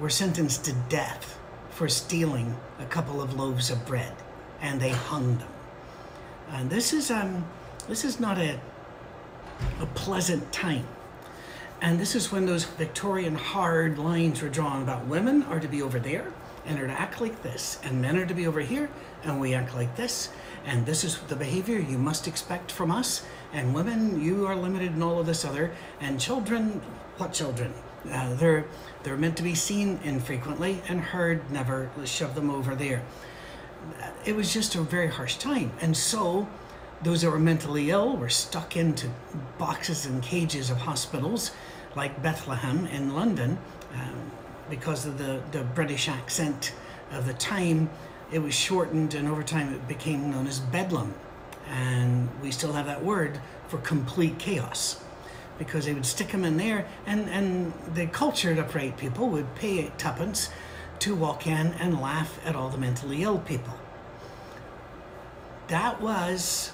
were 0.00 0.10
sentenced 0.10 0.64
to 0.64 0.72
death 0.88 1.38
for 1.70 1.88
stealing 1.88 2.56
a 2.78 2.84
couple 2.86 3.20
of 3.20 3.34
loaves 3.34 3.70
of 3.70 3.84
bread, 3.86 4.12
and 4.60 4.80
they 4.80 4.90
hung 4.90 5.38
them. 5.38 5.48
And 6.50 6.70
this 6.70 6.92
is 6.92 7.10
um, 7.10 7.44
this 7.88 8.04
is 8.04 8.20
not 8.20 8.38
a 8.38 8.58
a 9.80 9.86
pleasant 9.86 10.52
time. 10.52 10.86
And 11.80 12.00
this 12.00 12.14
is 12.14 12.32
when 12.32 12.46
those 12.46 12.64
Victorian 12.64 13.34
hard 13.34 13.98
lines 13.98 14.40
were 14.40 14.48
drawn 14.48 14.82
about 14.82 15.06
women 15.06 15.42
are 15.44 15.60
to 15.60 15.68
be 15.68 15.82
over 15.82 15.98
there 15.98 16.32
and 16.64 16.78
are 16.80 16.86
to 16.86 16.92
act 16.92 17.20
like 17.20 17.42
this, 17.42 17.78
and 17.84 18.00
men 18.00 18.16
are 18.16 18.26
to 18.26 18.34
be 18.34 18.46
over 18.46 18.60
here 18.60 18.88
and 19.24 19.40
we 19.40 19.54
act 19.54 19.74
like 19.74 19.94
this. 19.96 20.30
And 20.66 20.84
this 20.84 21.04
is 21.04 21.18
the 21.28 21.36
behavior 21.36 21.78
you 21.78 21.96
must 21.96 22.26
expect 22.26 22.72
from 22.72 22.90
us. 22.90 23.24
And 23.52 23.74
women, 23.74 24.20
you 24.20 24.46
are 24.46 24.56
limited 24.56 24.92
in 24.92 25.02
all 25.02 25.20
of 25.20 25.26
this 25.26 25.44
other. 25.44 25.72
And 26.00 26.20
children, 26.20 26.82
what 27.16 27.32
children? 27.32 27.72
Uh, 28.12 28.34
they're 28.34 28.64
they're 29.02 29.16
meant 29.16 29.36
to 29.36 29.42
be 29.42 29.54
seen 29.54 29.98
infrequently 30.04 30.82
and 30.88 31.00
heard 31.00 31.50
never. 31.50 31.90
Let's 31.96 32.10
shove 32.10 32.34
them 32.34 32.50
over 32.50 32.74
there. 32.74 33.02
It 34.24 34.34
was 34.34 34.52
just 34.52 34.74
a 34.74 34.82
very 34.82 35.08
harsh 35.08 35.36
time, 35.36 35.72
and 35.80 35.96
so 35.96 36.48
those 37.02 37.22
that 37.22 37.30
were 37.30 37.38
mentally 37.38 37.90
ill 37.90 38.16
were 38.16 38.28
stuck 38.28 38.76
into 38.76 39.08
boxes 39.58 40.06
and 40.06 40.22
cages 40.22 40.70
of 40.70 40.78
hospitals 40.78 41.52
like 41.94 42.22
Bethlehem 42.22 42.86
in 42.86 43.14
London. 43.14 43.58
Um, 43.94 44.30
because 44.68 45.06
of 45.06 45.18
the, 45.18 45.40
the 45.52 45.62
British 45.62 46.08
accent 46.08 46.72
of 47.12 47.26
the 47.26 47.34
time, 47.34 47.88
it 48.30 48.40
was 48.40 48.54
shortened 48.54 49.14
and 49.14 49.28
over 49.28 49.42
time 49.42 49.72
it 49.72 49.86
became 49.86 50.30
known 50.30 50.46
as 50.46 50.60
Bedlam. 50.60 51.14
And 51.68 52.28
we 52.42 52.50
still 52.50 52.72
have 52.72 52.86
that 52.86 53.04
word 53.04 53.40
for 53.68 53.78
complete 53.78 54.38
chaos 54.38 55.02
because 55.58 55.86
they 55.86 55.94
would 55.94 56.06
stick 56.06 56.28
them 56.28 56.44
in 56.44 56.56
there 56.56 56.86
and, 57.06 57.28
and 57.28 57.72
the 57.94 58.06
cultured 58.06 58.58
upright 58.58 58.96
people 58.96 59.28
would 59.30 59.54
pay 59.54 59.90
tuppence 59.96 60.50
to 61.00 61.14
walk 61.14 61.46
in 61.46 61.72
and 61.74 62.00
laugh 62.00 62.38
at 62.44 62.54
all 62.54 62.68
the 62.68 62.78
mentally 62.78 63.22
ill 63.22 63.38
people. 63.38 63.74
That 65.68 66.00
was 66.00 66.72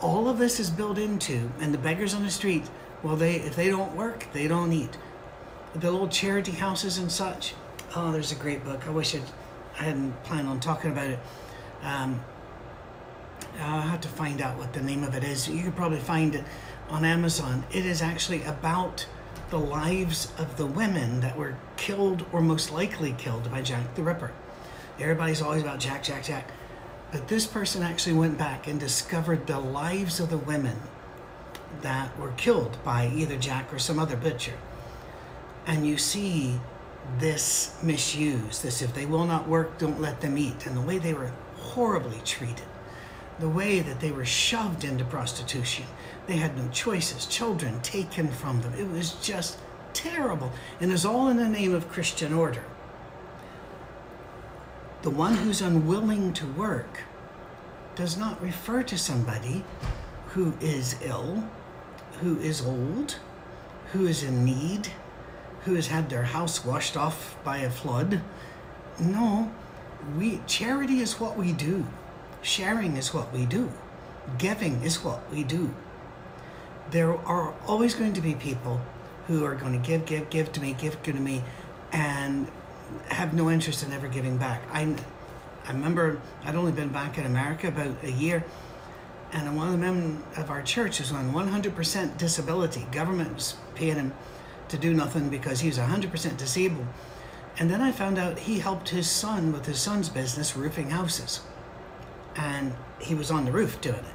all 0.00 0.28
of 0.28 0.38
this 0.38 0.60
is 0.60 0.70
built 0.70 0.98
into 0.98 1.50
and 1.60 1.74
the 1.74 1.78
beggars 1.78 2.14
on 2.14 2.22
the 2.22 2.30
street 2.30 2.64
well 3.02 3.16
they 3.16 3.36
if 3.36 3.56
they 3.56 3.68
don't 3.68 3.94
work 3.96 4.26
they 4.32 4.46
don't 4.46 4.72
eat 4.72 4.96
the 5.74 5.90
little 5.90 6.08
charity 6.08 6.52
houses 6.52 6.98
and 6.98 7.10
such 7.10 7.54
oh 7.96 8.12
there's 8.12 8.30
a 8.32 8.36
great 8.36 8.64
book 8.64 8.86
i 8.86 8.90
wish 8.90 9.14
I'd, 9.14 9.22
i 9.78 9.84
hadn't 9.84 10.22
planned 10.24 10.48
on 10.48 10.60
talking 10.60 10.90
about 10.90 11.10
it. 11.10 11.18
Um, 11.82 12.20
i'll 13.60 13.80
have 13.82 14.00
to 14.02 14.08
find 14.08 14.40
out 14.40 14.58
what 14.58 14.72
the 14.72 14.82
name 14.82 15.02
of 15.04 15.14
it 15.14 15.24
is. 15.24 15.48
You 15.48 15.62
could 15.62 15.76
probably 15.76 16.00
find 16.00 16.34
it 16.34 16.44
on 16.88 17.04
amazon. 17.04 17.64
It 17.72 17.86
is 17.86 18.02
actually 18.02 18.42
about 18.44 19.06
the 19.50 19.58
lives 19.58 20.32
of 20.38 20.56
the 20.56 20.66
women 20.66 21.20
that 21.20 21.36
were 21.36 21.56
killed 21.76 22.24
or 22.32 22.40
most 22.40 22.70
likely 22.72 23.14
killed 23.16 23.50
by 23.50 23.62
jack 23.62 23.94
the 23.94 24.02
ripper. 24.02 24.32
Everybody's 24.98 25.40
always 25.40 25.62
about 25.62 25.80
jack 25.80 26.02
jack 26.02 26.24
jack. 26.24 26.50
But 27.10 27.28
this 27.28 27.46
person 27.46 27.82
actually 27.82 28.14
went 28.14 28.36
back 28.36 28.66
and 28.66 28.78
discovered 28.78 29.46
the 29.46 29.58
lives 29.58 30.20
of 30.20 30.28
the 30.28 30.36
women 30.36 30.76
that 31.80 32.18
were 32.18 32.32
killed 32.32 32.76
by 32.84 33.08
either 33.08 33.36
Jack 33.36 33.72
or 33.72 33.78
some 33.78 33.98
other 33.98 34.16
butcher. 34.16 34.54
And 35.66 35.86
you 35.86 35.96
see 35.96 36.60
this 37.18 37.76
misuse, 37.82 38.60
this 38.60 38.82
if 38.82 38.94
they 38.94 39.06
will 39.06 39.24
not 39.24 39.48
work, 39.48 39.78
don't 39.78 40.00
let 40.00 40.20
them 40.20 40.36
eat, 40.36 40.66
and 40.66 40.76
the 40.76 40.80
way 40.80 40.98
they 40.98 41.14
were 41.14 41.32
horribly 41.56 42.20
treated, 42.24 42.66
the 43.38 43.48
way 43.48 43.80
that 43.80 44.00
they 44.00 44.10
were 44.10 44.24
shoved 44.24 44.84
into 44.84 45.04
prostitution. 45.04 45.86
They 46.26 46.36
had 46.36 46.56
no 46.56 46.68
choices, 46.68 47.26
children 47.26 47.80
taken 47.80 48.28
from 48.28 48.60
them. 48.60 48.74
It 48.74 48.88
was 48.90 49.12
just 49.22 49.58
terrible. 49.92 50.52
And 50.80 50.90
was 50.90 51.04
all 51.04 51.28
in 51.28 51.36
the 51.36 51.48
name 51.48 51.74
of 51.74 51.88
Christian 51.88 52.32
order. 52.32 52.64
The 55.02 55.10
one 55.10 55.34
who's 55.36 55.62
unwilling 55.62 56.32
to 56.34 56.46
work 56.46 57.02
does 57.94 58.16
not 58.16 58.40
refer 58.42 58.82
to 58.84 58.98
somebody 58.98 59.64
who 60.28 60.54
is 60.60 60.96
ill, 61.02 61.44
who 62.20 62.38
is 62.40 62.64
old, 62.64 63.16
who 63.92 64.06
is 64.06 64.22
in 64.22 64.44
need, 64.44 64.88
who 65.64 65.74
has 65.74 65.88
had 65.88 66.08
their 66.10 66.24
house 66.24 66.64
washed 66.64 66.96
off 66.96 67.36
by 67.44 67.58
a 67.58 67.70
flood. 67.70 68.20
No, 68.98 69.52
we 70.16 70.40
charity 70.46 71.00
is 71.00 71.20
what 71.20 71.36
we 71.36 71.52
do. 71.52 71.86
Sharing 72.42 72.96
is 72.96 73.12
what 73.12 73.32
we 73.32 73.46
do. 73.46 73.70
Giving 74.38 74.82
is 74.82 75.02
what 75.02 75.30
we 75.30 75.42
do. 75.44 75.74
There 76.90 77.14
are 77.14 77.54
always 77.66 77.94
going 77.94 78.12
to 78.14 78.20
be 78.20 78.34
people 78.34 78.80
who 79.26 79.44
are 79.44 79.54
going 79.54 79.80
to 79.80 79.86
give, 79.86 80.06
give, 80.06 80.30
give 80.30 80.52
to 80.52 80.60
me, 80.60 80.74
give 80.78 81.02
give 81.02 81.16
to 81.16 81.20
me, 81.20 81.42
and 81.92 82.48
have 83.08 83.34
no 83.34 83.50
interest 83.50 83.82
in 83.82 83.92
ever 83.92 84.08
giving 84.08 84.38
back. 84.38 84.62
I, 84.72 84.94
I 85.66 85.72
remember 85.72 86.20
I'd 86.44 86.54
only 86.54 86.72
been 86.72 86.88
back 86.88 87.18
in 87.18 87.26
America 87.26 87.68
about 87.68 88.02
a 88.02 88.10
year, 88.10 88.44
and 89.32 89.54
one 89.56 89.66
of 89.66 89.72
the 89.72 89.78
men 89.78 90.22
of 90.36 90.50
our 90.50 90.62
church 90.62 91.00
was 91.00 91.12
on 91.12 91.32
100% 91.32 92.16
disability. 92.16 92.86
Government 92.90 93.34
was 93.34 93.56
paying 93.74 93.96
him 93.96 94.12
to 94.68 94.78
do 94.78 94.94
nothing 94.94 95.28
because 95.28 95.60
he's 95.60 95.78
100% 95.78 96.36
disabled. 96.36 96.86
And 97.58 97.70
then 97.70 97.80
I 97.80 97.90
found 97.90 98.18
out 98.18 98.38
he 98.38 98.58
helped 98.58 98.88
his 98.90 99.10
son 99.10 99.52
with 99.52 99.66
his 99.66 99.80
son's 99.80 100.08
business, 100.08 100.56
roofing 100.56 100.90
houses. 100.90 101.40
And 102.36 102.74
he 103.00 103.14
was 103.14 103.30
on 103.30 103.44
the 103.44 103.52
roof 103.52 103.80
doing 103.80 103.96
it. 103.96 104.14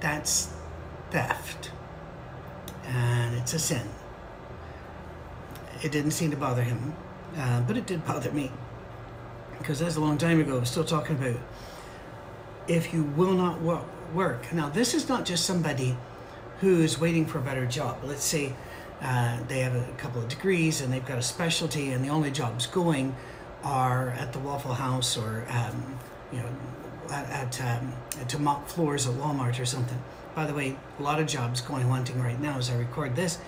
That's 0.00 0.52
theft. 1.10 1.70
And 2.84 3.36
it's 3.36 3.54
a 3.54 3.58
sin. 3.58 3.88
It 5.82 5.90
didn't 5.90 6.10
seem 6.10 6.30
to 6.30 6.36
bother 6.36 6.62
him, 6.62 6.94
uh, 7.36 7.62
but 7.62 7.76
it 7.76 7.86
did 7.86 8.04
bother 8.04 8.30
me. 8.30 8.52
Because 9.58 9.78
that's 9.78 9.96
a 9.96 10.00
long 10.00 10.18
time 10.18 10.40
ago, 10.40 10.58
I'm 10.58 10.64
still 10.64 10.84
talking 10.84 11.16
about 11.16 11.40
if 12.68 12.92
you 12.92 13.04
will 13.04 13.32
not 13.32 13.60
work. 13.60 14.52
Now, 14.52 14.68
this 14.68 14.94
is 14.94 15.08
not 15.08 15.24
just 15.24 15.44
somebody 15.44 15.96
who 16.60 16.80
is 16.80 17.00
waiting 17.00 17.26
for 17.26 17.38
a 17.38 17.42
better 17.42 17.66
job. 17.66 17.98
Let's 18.04 18.24
say 18.24 18.54
uh, 19.02 19.38
they 19.48 19.60
have 19.60 19.74
a 19.74 19.92
couple 19.98 20.22
of 20.22 20.28
degrees 20.28 20.80
and 20.80 20.92
they've 20.92 21.04
got 21.04 21.18
a 21.18 21.22
specialty, 21.22 21.90
and 21.90 22.04
the 22.04 22.08
only 22.08 22.30
jobs 22.30 22.66
going 22.66 23.14
are 23.64 24.10
at 24.10 24.32
the 24.32 24.38
Waffle 24.38 24.74
House 24.74 25.16
or 25.16 25.44
um, 25.50 25.98
you 26.32 26.38
know 26.38 26.48
at, 27.10 27.58
at 27.58 27.80
um, 27.80 27.92
to 28.28 28.38
mop 28.38 28.68
floors 28.68 29.06
at 29.06 29.14
Walmart 29.14 29.60
or 29.60 29.66
something. 29.66 29.98
By 30.34 30.46
the 30.46 30.54
way, 30.54 30.76
a 30.98 31.02
lot 31.02 31.20
of 31.20 31.26
jobs 31.26 31.60
going 31.60 31.88
hunting 31.88 32.20
right 32.20 32.40
now 32.40 32.58
as 32.58 32.70
I 32.70 32.76
record 32.76 33.16
this, 33.16 33.38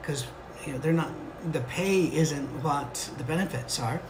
because 0.00 0.26
you 0.66 0.72
know 0.72 0.78
they're 0.78 0.92
not 0.92 1.12
the 1.52 1.60
pay 1.60 2.04
isn't 2.04 2.46
what 2.62 3.10
the 3.18 3.24
benefits 3.24 3.80
are. 3.80 4.00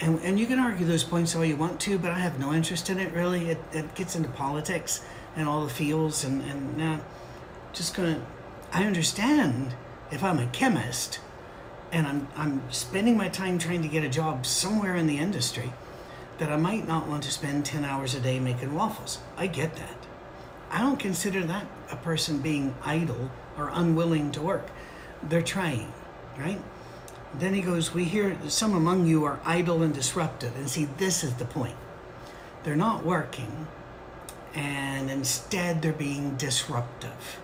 And, 0.00 0.18
and 0.20 0.40
you 0.40 0.46
can 0.46 0.58
argue 0.58 0.86
those 0.86 1.04
points 1.04 1.36
all 1.36 1.44
you 1.44 1.56
want 1.56 1.78
to, 1.80 1.98
but 1.98 2.10
I 2.10 2.18
have 2.18 2.38
no 2.38 2.54
interest 2.54 2.88
in 2.88 2.98
it 2.98 3.12
really. 3.12 3.50
It, 3.50 3.58
it 3.72 3.94
gets 3.94 4.16
into 4.16 4.30
politics 4.30 5.04
and 5.36 5.46
all 5.46 5.64
the 5.64 5.70
feels, 5.70 6.24
and, 6.24 6.42
and 6.42 6.76
now 6.76 7.00
just 7.72 7.94
gonna. 7.94 8.24
I 8.72 8.84
understand 8.84 9.74
if 10.10 10.22
I'm 10.24 10.38
a 10.38 10.46
chemist 10.46 11.20
and 11.92 12.06
I'm, 12.06 12.28
I'm 12.36 12.62
spending 12.70 13.16
my 13.16 13.28
time 13.28 13.58
trying 13.58 13.82
to 13.82 13.88
get 13.88 14.04
a 14.04 14.08
job 14.08 14.46
somewhere 14.46 14.96
in 14.96 15.06
the 15.06 15.18
industry 15.18 15.72
that 16.38 16.50
I 16.50 16.56
might 16.56 16.86
not 16.86 17.06
want 17.06 17.22
to 17.24 17.30
spend 17.30 17.64
10 17.64 17.84
hours 17.84 18.14
a 18.14 18.20
day 18.20 18.40
making 18.40 18.74
waffles. 18.74 19.18
I 19.36 19.46
get 19.46 19.76
that. 19.76 19.96
I 20.70 20.80
don't 20.80 20.98
consider 20.98 21.42
that 21.44 21.66
a 21.90 21.96
person 21.96 22.38
being 22.38 22.74
idle 22.84 23.30
or 23.58 23.70
unwilling 23.72 24.30
to 24.32 24.40
work. 24.40 24.68
They're 25.22 25.42
trying, 25.42 25.92
right? 26.38 26.60
Then 27.34 27.54
he 27.54 27.60
goes, 27.60 27.92
We 27.92 28.04
hear 28.04 28.36
some 28.48 28.74
among 28.74 29.06
you 29.06 29.24
are 29.24 29.40
idle 29.44 29.82
and 29.82 29.92
disruptive. 29.92 30.56
And 30.56 30.68
see, 30.68 30.86
this 30.96 31.22
is 31.22 31.34
the 31.34 31.44
point. 31.44 31.76
They're 32.62 32.76
not 32.76 33.04
working, 33.04 33.66
and 34.54 35.10
instead 35.10 35.82
they're 35.82 35.92
being 35.92 36.36
disruptive. 36.36 37.40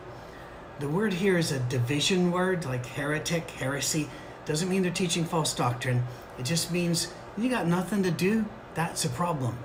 The 0.79 0.89
word 0.89 1.15
here 1.15 1.39
is 1.39 1.53
a 1.53 1.61
division 1.61 2.31
word, 2.31 2.65
like 2.65 2.85
heretic, 2.87 3.51
heresy. 3.51 4.09
Doesn't 4.45 4.69
mean 4.69 4.83
they're 4.83 4.93
teaching 4.93 5.25
false 5.25 5.55
doctrine. 5.55 6.05
It 6.39 6.45
just 6.45 6.71
means 6.71 7.13
you 7.37 7.49
got 7.49 7.67
nothing 7.67 8.03
to 8.03 8.11
do. 8.11 8.45
That's 8.75 9.05
a 9.05 9.09
problem. 9.09 9.59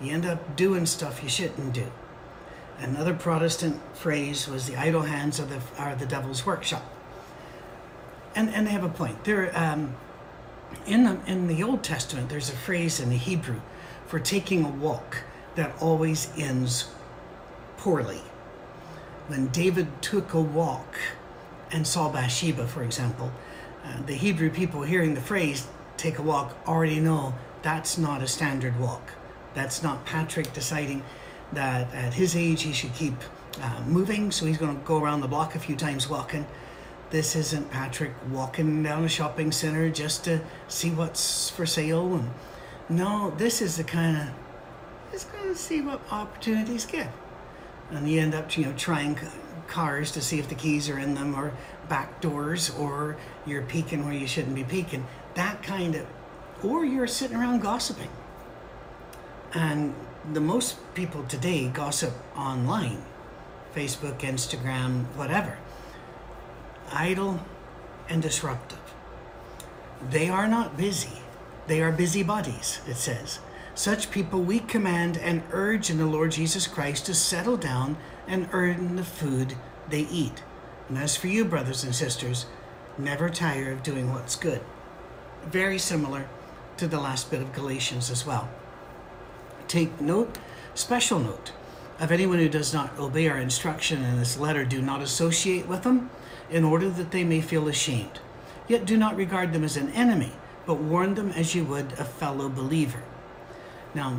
You 0.00 0.12
end 0.12 0.26
up 0.26 0.56
doing 0.56 0.86
stuff 0.86 1.22
you 1.22 1.28
shouldn't 1.28 1.72
do. 1.72 1.90
Another 2.78 3.14
Protestant 3.14 3.80
phrase 3.94 4.48
was 4.48 4.66
the 4.66 4.76
idle 4.76 5.02
hands 5.02 5.40
are 5.40 5.46
the, 5.46 5.60
are 5.78 5.94
the 5.94 6.06
devil's 6.06 6.46
workshop 6.46 6.84
and 8.34 8.48
and 8.50 8.66
they 8.66 8.70
have 8.70 8.84
a 8.84 8.88
point. 8.88 9.24
There, 9.24 9.56
um, 9.58 9.94
in 10.86 11.04
the 11.04 11.18
in 11.26 11.46
the 11.46 11.62
Old 11.62 11.82
Testament, 11.82 12.28
there's 12.28 12.48
a 12.48 12.56
phrase 12.56 13.00
in 13.00 13.10
the 13.10 13.16
Hebrew 13.16 13.60
for 14.06 14.18
taking 14.18 14.64
a 14.64 14.68
walk 14.68 15.24
that 15.56 15.74
always 15.80 16.30
ends 16.36 16.90
poorly. 17.76 18.22
When 19.30 19.46
David 19.50 19.86
took 20.02 20.34
a 20.34 20.40
walk 20.40 20.98
and 21.70 21.86
saw 21.86 22.10
Bathsheba, 22.10 22.66
for 22.66 22.82
example, 22.82 23.30
uh, 23.84 24.02
the 24.04 24.14
Hebrew 24.14 24.50
people 24.50 24.82
hearing 24.82 25.14
the 25.14 25.20
phrase 25.20 25.68
"take 25.96 26.18
a 26.18 26.22
walk" 26.22 26.56
already 26.66 26.98
know 26.98 27.34
that's 27.62 27.96
not 27.96 28.22
a 28.22 28.26
standard 28.26 28.76
walk. 28.80 29.12
That's 29.54 29.84
not 29.84 30.04
Patrick 30.04 30.52
deciding 30.52 31.04
that 31.52 31.94
at 31.94 32.14
his 32.14 32.34
age 32.34 32.62
he 32.62 32.72
should 32.72 32.92
keep 32.94 33.14
uh, 33.62 33.80
moving, 33.86 34.32
so 34.32 34.46
he's 34.46 34.58
going 34.58 34.76
to 34.76 34.84
go 34.84 35.00
around 35.00 35.20
the 35.20 35.28
block 35.28 35.54
a 35.54 35.60
few 35.60 35.76
times 35.76 36.10
walking 36.10 36.44
this 37.10 37.36
isn't 37.36 37.70
Patrick 37.70 38.12
walking 38.32 38.82
down 38.82 39.04
a 39.04 39.08
shopping 39.08 39.52
center 39.52 39.90
just 39.90 40.24
to 40.24 40.40
see 40.66 40.90
what's 40.90 41.50
for 41.50 41.66
sale. 41.66 42.14
And 42.16 42.30
no, 42.88 43.32
this 43.36 43.62
is 43.62 43.76
the 43.76 43.84
kind 43.84 44.16
of 44.16 44.28
just 45.12 45.30
going 45.32 45.48
to 45.48 45.54
see 45.54 45.82
what 45.82 46.00
opportunities 46.10 46.84
give. 46.84 47.08
And 47.90 48.08
you 48.08 48.20
end 48.20 48.34
up, 48.34 48.56
you 48.56 48.66
know, 48.66 48.72
trying 48.74 49.18
cars 49.66 50.12
to 50.12 50.20
see 50.20 50.38
if 50.38 50.48
the 50.48 50.54
keys 50.54 50.88
are 50.88 50.98
in 50.98 51.14
them, 51.14 51.34
or 51.34 51.52
back 51.88 52.20
doors, 52.20 52.70
or 52.70 53.16
you're 53.46 53.62
peeking 53.62 54.04
where 54.04 54.14
you 54.14 54.26
shouldn't 54.26 54.54
be 54.54 54.64
peeking. 54.64 55.06
That 55.34 55.62
kind 55.62 55.94
of, 55.94 56.06
or 56.62 56.84
you're 56.84 57.06
sitting 57.06 57.36
around 57.36 57.60
gossiping. 57.60 58.10
And 59.54 59.94
the 60.32 60.40
most 60.40 60.76
people 60.94 61.24
today 61.24 61.68
gossip 61.68 62.12
online, 62.36 63.02
Facebook, 63.74 64.18
Instagram, 64.20 65.04
whatever 65.16 65.58
idle, 66.92 67.40
and 68.08 68.22
disruptive. 68.22 68.78
They 70.10 70.28
are 70.28 70.48
not 70.48 70.76
busy, 70.76 71.22
they 71.66 71.80
are 71.82 71.92
busybodies, 71.92 72.80
it 72.86 72.96
says. 72.96 73.38
Such 73.74 74.10
people 74.10 74.42
we 74.42 74.58
command 74.60 75.16
and 75.18 75.42
urge 75.52 75.90
in 75.90 75.98
the 75.98 76.06
Lord 76.06 76.32
Jesus 76.32 76.66
Christ 76.66 77.06
to 77.06 77.14
settle 77.14 77.56
down 77.56 77.96
and 78.26 78.48
earn 78.52 78.96
the 78.96 79.04
food 79.04 79.54
they 79.88 80.02
eat. 80.02 80.42
And 80.88 80.98
as 80.98 81.16
for 81.16 81.28
you, 81.28 81.44
brothers 81.44 81.84
and 81.84 81.94
sisters, 81.94 82.46
never 82.98 83.30
tire 83.30 83.72
of 83.72 83.82
doing 83.82 84.12
what's 84.12 84.36
good. 84.36 84.60
very 85.46 85.78
similar 85.78 86.28
to 86.76 86.86
the 86.86 87.00
last 87.00 87.30
bit 87.30 87.42
of 87.42 87.52
Galatians 87.52 88.10
as 88.10 88.26
well. 88.26 88.48
Take 89.68 90.00
note, 90.00 90.38
special 90.74 91.18
note, 91.18 91.52
of 91.98 92.10
anyone 92.10 92.38
who 92.38 92.48
does 92.48 92.72
not 92.72 92.98
obey 92.98 93.28
our 93.28 93.38
instruction 93.38 94.02
in 94.02 94.18
this 94.18 94.38
letter. 94.38 94.64
Do 94.64 94.80
not 94.80 95.02
associate 95.02 95.66
with 95.68 95.82
them 95.82 96.10
in 96.50 96.64
order 96.64 96.88
that 96.90 97.10
they 97.10 97.24
may 97.24 97.40
feel 97.40 97.68
ashamed. 97.68 98.20
Yet 98.68 98.86
do 98.86 98.96
not 98.96 99.16
regard 99.16 99.52
them 99.52 99.64
as 99.64 99.76
an 99.76 99.90
enemy, 99.90 100.32
but 100.66 100.78
warn 100.78 101.14
them 101.14 101.30
as 101.30 101.54
you 101.54 101.64
would 101.64 101.92
a 101.92 102.04
fellow 102.04 102.48
believer. 102.48 103.02
Now, 103.94 104.16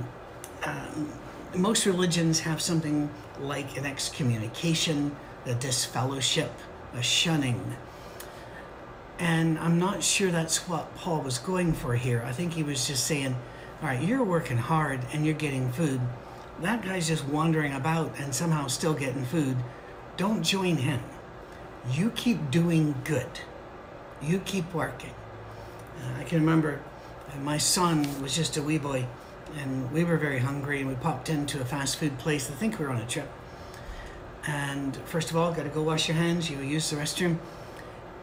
um, 0.64 1.10
most 1.56 1.86
religions 1.86 2.40
have 2.42 2.62
something 2.62 3.10
like 3.40 3.78
an 3.78 3.86
excommunication, 3.86 5.16
a 5.46 5.54
disfellowship, 5.56 6.52
a 6.94 7.02
shunning. 7.02 7.76
And 9.20 9.60
I'm 9.60 9.80
not 9.80 10.04
sure 10.04 10.32
that's 10.32 10.68
what 10.68 10.96
Paul 10.96 11.22
was 11.22 11.38
going 11.38 11.74
for 11.74 11.96
here. 11.96 12.24
I 12.26 12.32
think 12.32 12.54
he 12.54 12.64
was 12.64 12.88
just 12.88 13.06
saying, 13.06 13.36
all 13.82 13.88
right, 13.88 14.02
you're 14.02 14.24
working 14.24 14.58
hard 14.58 15.00
and 15.14 15.26
you're 15.26 15.36
getting 15.36 15.72
food. 15.72 16.02
That 16.62 16.84
guy's 16.84 17.08
just 17.08 17.26
wandering 17.26 17.74
about 17.74 18.20
and 18.20 18.34
somehow 18.34 18.68
still 18.68 18.94
getting 18.94 19.26
food. 19.26 19.58
Don't 20.18 20.44
join 20.44 20.78
him. 20.78 21.02
You 21.92 22.12
keep 22.12 22.52
doing 22.52 22.96
good. 23.04 23.40
You 24.22 24.40
keep 24.40 24.72
working. 24.74 25.14
Uh, 26.00 26.20
I 26.20 26.24
can 26.24 26.40
remember 26.40 26.82
my 27.44 27.58
son 27.58 28.22
was 28.22 28.36
just 28.36 28.58
a 28.58 28.62
wee 28.62 28.78
boy 28.78 29.06
and 29.58 29.92
we 29.92 30.04
were 30.04 30.18
very 30.18 30.40
hungry 30.40 30.80
and 30.80 30.90
we 30.90 30.96
popped 30.96 31.30
into 31.30 31.62
a 31.62 31.66
fast 31.66 31.98
food 31.98 32.18
place. 32.18 32.50
I 32.50 32.54
think 32.54 32.80
we 32.80 32.86
were 32.86 32.92
on 32.92 33.02
a 33.02 33.08
trip. 33.08 33.30
And 34.48 34.96
first 35.06 35.30
of 35.30 35.38
all, 35.38 35.52
got 35.54 35.64
to 35.64 35.70
go 35.70 35.84
wash 35.84 36.08
your 36.08 36.18
hands. 36.18 36.50
You 36.50 36.60
use 36.60 36.90
the 36.90 36.96
restroom. 36.96 37.38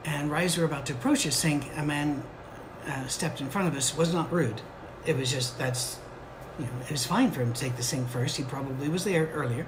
And 0.05 0.31
right 0.31 0.45
as 0.45 0.57
we 0.57 0.63
were 0.63 0.69
about 0.69 0.87
to 0.87 0.93
approach 0.93 1.25
the 1.25 1.31
sink, 1.31 1.69
a 1.77 1.85
man 1.85 2.23
uh, 2.87 3.07
stepped 3.07 3.41
in 3.41 3.49
front 3.51 3.69
of 3.69 3.77
us. 3.77 3.97
was 3.97 4.13
not 4.13 4.33
rude. 4.33 4.61
It 5.07 5.17
was 5.17 5.31
just 5.31 5.59
that's, 5.59 5.99
you 6.59 6.65
know, 6.65 6.73
it 6.83 6.91
was 6.91 7.07
fine 7.07 7.31
for 7.31 7.43
him 7.43 7.53
to 7.53 7.61
take 7.61 7.77
the 7.77 7.83
sink 7.83 8.09
first. 8.09 8.37
He 8.37 8.43
probably 8.43 8.89
was 8.89 9.05
there 9.05 9.27
earlier. 9.33 9.67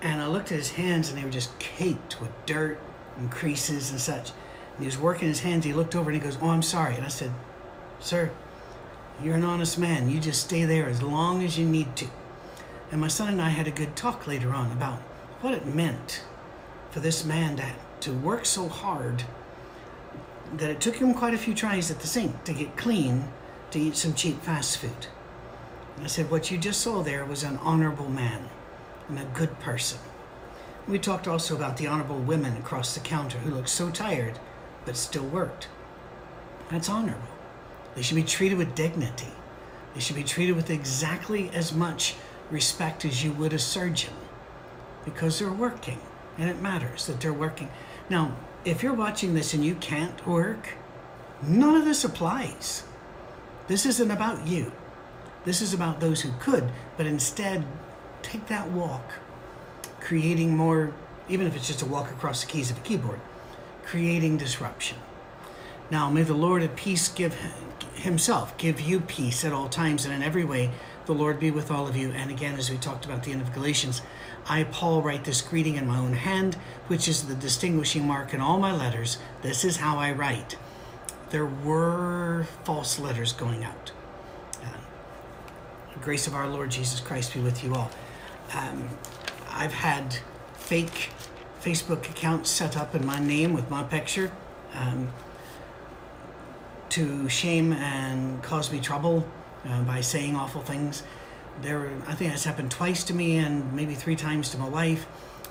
And 0.00 0.22
I 0.22 0.28
looked 0.28 0.52
at 0.52 0.58
his 0.58 0.72
hands, 0.72 1.08
and 1.08 1.18
they 1.18 1.24
were 1.24 1.30
just 1.30 1.58
caked 1.58 2.20
with 2.20 2.30
dirt 2.46 2.78
and 3.16 3.30
creases 3.30 3.90
and 3.90 4.00
such. 4.00 4.30
And 4.74 4.80
he 4.80 4.86
was 4.86 4.98
working 4.98 5.26
his 5.26 5.40
hands. 5.40 5.64
He 5.64 5.72
looked 5.72 5.96
over 5.96 6.10
and 6.10 6.22
he 6.22 6.24
goes, 6.24 6.38
"Oh, 6.40 6.50
I'm 6.50 6.62
sorry." 6.62 6.94
And 6.94 7.04
I 7.04 7.08
said, 7.08 7.32
"Sir, 7.98 8.30
you're 9.22 9.36
an 9.36 9.44
honest 9.44 9.78
man. 9.78 10.10
You 10.10 10.20
just 10.20 10.44
stay 10.44 10.64
there 10.64 10.88
as 10.88 11.02
long 11.02 11.42
as 11.42 11.58
you 11.58 11.66
need 11.66 11.96
to." 11.96 12.06
And 12.90 13.00
my 13.00 13.08
son 13.08 13.28
and 13.28 13.42
I 13.42 13.50
had 13.50 13.66
a 13.66 13.72
good 13.72 13.96
talk 13.96 14.26
later 14.26 14.54
on 14.54 14.72
about 14.72 15.00
what 15.40 15.54
it 15.54 15.66
meant 15.66 16.22
for 16.90 17.00
this 17.00 17.24
man 17.24 17.56
to, 17.56 17.72
to 18.00 18.12
work 18.12 18.46
so 18.46 18.68
hard 18.68 19.24
that 20.56 20.70
it 20.70 20.80
took 20.80 20.96
him 20.96 21.14
quite 21.14 21.34
a 21.34 21.38
few 21.38 21.54
tries 21.54 21.90
at 21.90 22.00
the 22.00 22.06
sink 22.06 22.44
to 22.44 22.52
get 22.52 22.76
clean 22.76 23.28
to 23.70 23.78
eat 23.78 23.96
some 23.96 24.14
cheap 24.14 24.42
fast 24.42 24.78
food. 24.78 25.06
And 25.96 26.04
I 26.04 26.08
said, 26.08 26.30
What 26.30 26.50
you 26.50 26.58
just 26.58 26.80
saw 26.80 27.02
there 27.02 27.24
was 27.24 27.42
an 27.42 27.58
honorable 27.58 28.08
man 28.08 28.48
and 29.08 29.18
a 29.18 29.24
good 29.24 29.58
person. 29.60 29.98
We 30.86 30.98
talked 30.98 31.28
also 31.28 31.54
about 31.54 31.76
the 31.76 31.86
honorable 31.86 32.18
women 32.18 32.56
across 32.56 32.94
the 32.94 33.00
counter 33.00 33.38
who 33.38 33.50
looked 33.50 33.68
so 33.68 33.90
tired 33.90 34.38
but 34.86 34.96
still 34.96 35.26
worked. 35.26 35.68
That's 36.70 36.88
honorable. 36.88 37.28
They 37.98 38.04
should 38.04 38.14
be 38.14 38.22
treated 38.22 38.58
with 38.58 38.76
dignity. 38.76 39.32
They 39.92 39.98
should 39.98 40.14
be 40.14 40.22
treated 40.22 40.54
with 40.54 40.70
exactly 40.70 41.50
as 41.52 41.72
much 41.72 42.14
respect 42.48 43.04
as 43.04 43.24
you 43.24 43.32
would 43.32 43.52
a 43.52 43.58
surgeon 43.58 44.14
because 45.04 45.40
they're 45.40 45.50
working 45.50 45.98
and 46.38 46.48
it 46.48 46.62
matters 46.62 47.08
that 47.08 47.20
they're 47.20 47.32
working. 47.32 47.68
Now, 48.08 48.36
if 48.64 48.84
you're 48.84 48.94
watching 48.94 49.34
this 49.34 49.52
and 49.52 49.64
you 49.64 49.74
can't 49.74 50.24
work, 50.24 50.74
none 51.42 51.74
of 51.74 51.84
this 51.84 52.04
applies. 52.04 52.84
This 53.66 53.84
isn't 53.84 54.12
about 54.12 54.46
you. 54.46 54.70
This 55.44 55.60
is 55.60 55.74
about 55.74 55.98
those 55.98 56.20
who 56.20 56.30
could, 56.38 56.70
but 56.96 57.04
instead 57.04 57.64
take 58.22 58.46
that 58.46 58.70
walk, 58.70 59.14
creating 59.98 60.56
more, 60.56 60.92
even 61.28 61.48
if 61.48 61.56
it's 61.56 61.66
just 61.66 61.82
a 61.82 61.86
walk 61.86 62.12
across 62.12 62.44
the 62.44 62.46
keys 62.46 62.70
of 62.70 62.78
a 62.78 62.82
keyboard, 62.82 63.18
creating 63.84 64.36
disruption. 64.36 64.98
Now, 65.90 66.10
may 66.10 66.22
the 66.22 66.34
Lord 66.34 66.62
of 66.62 66.76
peace 66.76 67.08
give 67.08 67.34
himself 67.98 68.56
give 68.58 68.80
you 68.80 69.00
peace 69.00 69.44
at 69.44 69.52
all 69.52 69.68
times 69.68 70.04
and 70.04 70.14
in 70.14 70.22
every 70.22 70.44
way 70.44 70.70
the 71.06 71.14
Lord 71.14 71.40
be 71.40 71.50
with 71.50 71.70
all 71.70 71.88
of 71.88 71.96
you. 71.96 72.10
And 72.10 72.30
again, 72.30 72.58
as 72.58 72.70
we 72.70 72.76
talked 72.76 73.04
about 73.04 73.24
the 73.24 73.32
end 73.32 73.40
of 73.40 73.52
Galatians, 73.52 74.02
I, 74.46 74.64
Paul, 74.64 75.02
write 75.02 75.24
this 75.24 75.42
greeting 75.42 75.76
in 75.76 75.86
my 75.86 75.98
own 75.98 76.12
hand, 76.12 76.54
which 76.86 77.08
is 77.08 77.24
the 77.24 77.34
distinguishing 77.34 78.06
mark 78.06 78.34
in 78.34 78.40
all 78.40 78.58
my 78.58 78.72
letters. 78.72 79.18
This 79.42 79.64
is 79.64 79.78
how 79.78 79.98
I 79.98 80.12
write. 80.12 80.56
There 81.30 81.46
were 81.46 82.46
false 82.64 82.98
letters 82.98 83.32
going 83.32 83.64
out. 83.64 83.92
Uh, 84.62 84.68
the 85.94 86.00
grace 86.00 86.26
of 86.26 86.34
our 86.34 86.48
Lord 86.48 86.70
Jesus 86.70 87.00
Christ 87.00 87.34
be 87.34 87.40
with 87.40 87.62
you 87.62 87.74
all. 87.74 87.90
Um, 88.54 88.88
I've 89.50 89.74
had 89.74 90.18
fake 90.54 91.10
Facebook 91.62 92.08
accounts 92.08 92.50
set 92.50 92.76
up 92.76 92.94
in 92.94 93.04
my 93.04 93.18
name 93.18 93.52
with 93.52 93.68
my 93.68 93.82
picture 93.82 94.30
um, 94.74 95.10
to 96.90 97.28
shame 97.28 97.72
and 97.72 98.42
cause 98.42 98.72
me 98.72 98.80
trouble 98.80 99.26
uh, 99.66 99.82
by 99.82 100.00
saying 100.00 100.36
awful 100.36 100.62
things. 100.62 101.02
There, 101.62 101.90
I 102.06 102.14
think 102.14 102.30
that's 102.30 102.44
happened 102.44 102.70
twice 102.70 103.04
to 103.04 103.14
me 103.14 103.38
and 103.38 103.72
maybe 103.72 103.94
three 103.94 104.16
times 104.16 104.50
to 104.50 104.58
my 104.58 104.68
wife, 104.68 105.06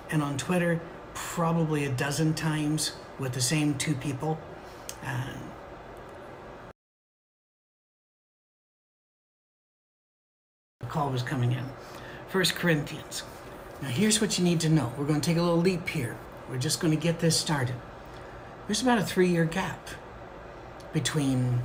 and 0.09 0.23
on 0.23 0.37
Twitter, 0.37 0.79
probably 1.13 1.85
a 1.85 1.91
dozen 1.91 2.33
times 2.33 2.93
with 3.19 3.33
the 3.33 3.41
same 3.41 3.75
two 3.75 3.95
people. 3.95 4.39
Uh, 5.03 5.33
call 10.87 11.09
was 11.11 11.21
coming 11.21 11.51
in. 11.51 11.63
First 12.29 12.55
Corinthians. 12.55 13.23
Now, 13.81 13.89
here's 13.89 14.19
what 14.19 14.39
you 14.39 14.43
need 14.43 14.59
to 14.61 14.69
know. 14.69 14.91
We're 14.97 15.05
going 15.05 15.21
to 15.21 15.29
take 15.29 15.37
a 15.37 15.41
little 15.41 15.59
leap 15.59 15.87
here. 15.87 16.17
We're 16.49 16.57
just 16.57 16.79
going 16.79 16.95
to 16.95 16.99
get 16.99 17.19
this 17.19 17.37
started. 17.37 17.75
There's 18.65 18.81
about 18.81 18.97
a 18.97 19.03
three 19.03 19.29
year 19.29 19.45
gap 19.45 19.89
between 20.93 21.61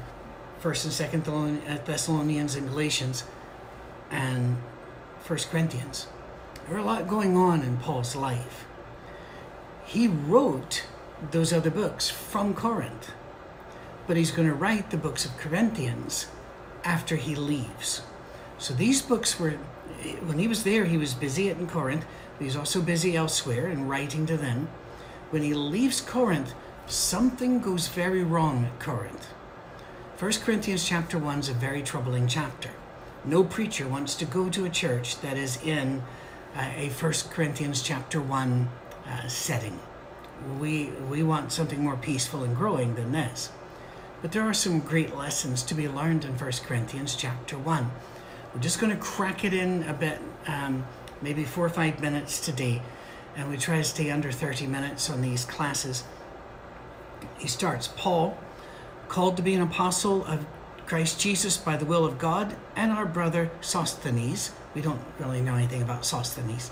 First 0.61 0.85
and 0.85 0.93
Second 0.93 1.27
uh, 1.29 1.79
Thessalonians 1.85 2.55
and 2.55 2.69
Galatians, 2.69 3.25
and 4.11 4.57
First 5.23 5.51
Corinthians. 5.51 6.07
There 6.65 6.75
were 6.75 6.81
a 6.81 6.85
lot 6.85 7.09
going 7.09 7.37
on 7.37 7.63
in 7.63 7.79
Paul's 7.79 8.15
life. 8.15 8.65
He 9.85 10.07
wrote 10.07 10.85
those 11.31 11.53
other 11.53 11.71
books 11.71 12.09
from 12.09 12.55
Corinth, 12.55 13.11
but 14.07 14.17
he's 14.17 14.31
going 14.31 14.49
to 14.49 14.55
write 14.55 14.91
the 14.91 14.97
books 14.97 15.25
of 15.25 15.37
Corinthians 15.37 16.27
after 16.85 17.17
he 17.17 17.35
leaves. 17.35 18.03
So 18.59 18.75
these 18.75 19.03
books 19.03 19.41
were, 19.41 19.59
when 20.25 20.39
he 20.39 20.49
was 20.49 20.63
there, 20.63 20.85
he 20.85 20.97
was 20.97 21.15
busy 21.15 21.49
in 21.49 21.67
Corinth, 21.67 22.07
but 22.39 22.45
he's 22.45 22.57
also 22.57 22.81
busy 22.81 23.17
elsewhere 23.17 23.67
and 23.67 23.91
writing 23.91 24.27
to 24.27 24.37
them. 24.37 24.69
When 25.31 25.43
he 25.43 25.55
leaves 25.55 26.01
Corinth, 26.01 26.55
something 26.87 27.61
goes 27.61 27.89
very 27.89 28.23
wrong 28.23 28.65
at 28.65 28.79
Corinth. 28.81 29.27
1 30.19 30.33
Corinthians 30.45 30.87
chapter 30.87 31.19
1 31.19 31.41
is 31.41 31.49
a 31.49 31.55
very 31.55 31.83
troubling 31.83 32.29
chapter. 32.29 32.71
No 33.25 33.43
preacher 33.45 33.89
wants 33.89 34.15
to 34.17 34.25
go 34.25 34.49
to 34.51 34.65
a 34.65 34.71
church 34.71 35.21
that 35.21 35.37
is 35.37 35.61
in 35.63 36.03
uh, 36.57 36.71
a 36.77 36.91
1 36.91 37.13
Corinthians 37.31 37.83
chapter 37.83 38.21
1 38.21 38.69
uh, 39.07 39.29
setting. 39.29 39.79
We, 40.59 40.87
we 41.09 41.23
want 41.23 41.53
something 41.53 41.83
more 41.83 41.97
peaceful 41.97 42.43
and 42.45 42.55
growing 42.55 42.95
than 42.95 43.13
this. 43.13 43.51
But 44.21 44.33
there 44.33 44.43
are 44.43 44.55
some 44.55 44.81
great 44.81 45.17
lessons 45.17 45.63
to 45.65 45.75
be 45.75 45.89
learned 45.89 46.25
in 46.25 46.39
1 46.39 46.53
Corinthians 46.65 47.17
chapter 47.17 47.59
1. 47.59 47.91
We're 48.55 48.61
just 48.61 48.81
going 48.81 48.93
to 48.93 49.03
crack 49.03 49.45
it 49.45 49.55
in 49.55 49.83
a 49.85 49.95
bit, 49.95 50.21
um, 50.47 50.87
maybe 51.21 51.45
four 51.45 51.65
or 51.65 51.71
five 51.71 52.01
minutes 52.01 52.39
today, 52.39 52.83
and 53.35 53.51
we 53.51 53.57
try 53.57 53.79
to 53.79 53.85
stay 53.85 54.11
under 54.11 54.31
30 54.31 54.67
minutes 54.67 55.09
on 55.11 55.23
these 55.23 55.45
classes. 55.45 56.05
He 57.39 57.49
starts 57.49 57.89
Paul, 57.89 58.39
called 59.09 59.37
to 59.37 59.43
be 59.43 59.55
an 59.55 59.63
apostle 59.63 60.25
of 60.25 60.47
Christ 60.87 61.21
Jesus 61.21 61.57
by 61.57 61.77
the 61.77 61.85
will 61.85 62.05
of 62.05 62.19
God, 62.19 62.57
and 62.77 62.93
our 62.93 63.07
brother 63.07 63.51
Sosthenes. 63.61 64.53
We 64.75 64.83
don't 64.83 65.01
really 65.19 65.41
know 65.41 65.55
anything 65.55 65.83
about 65.83 66.05
Sosthenes. 66.05 66.71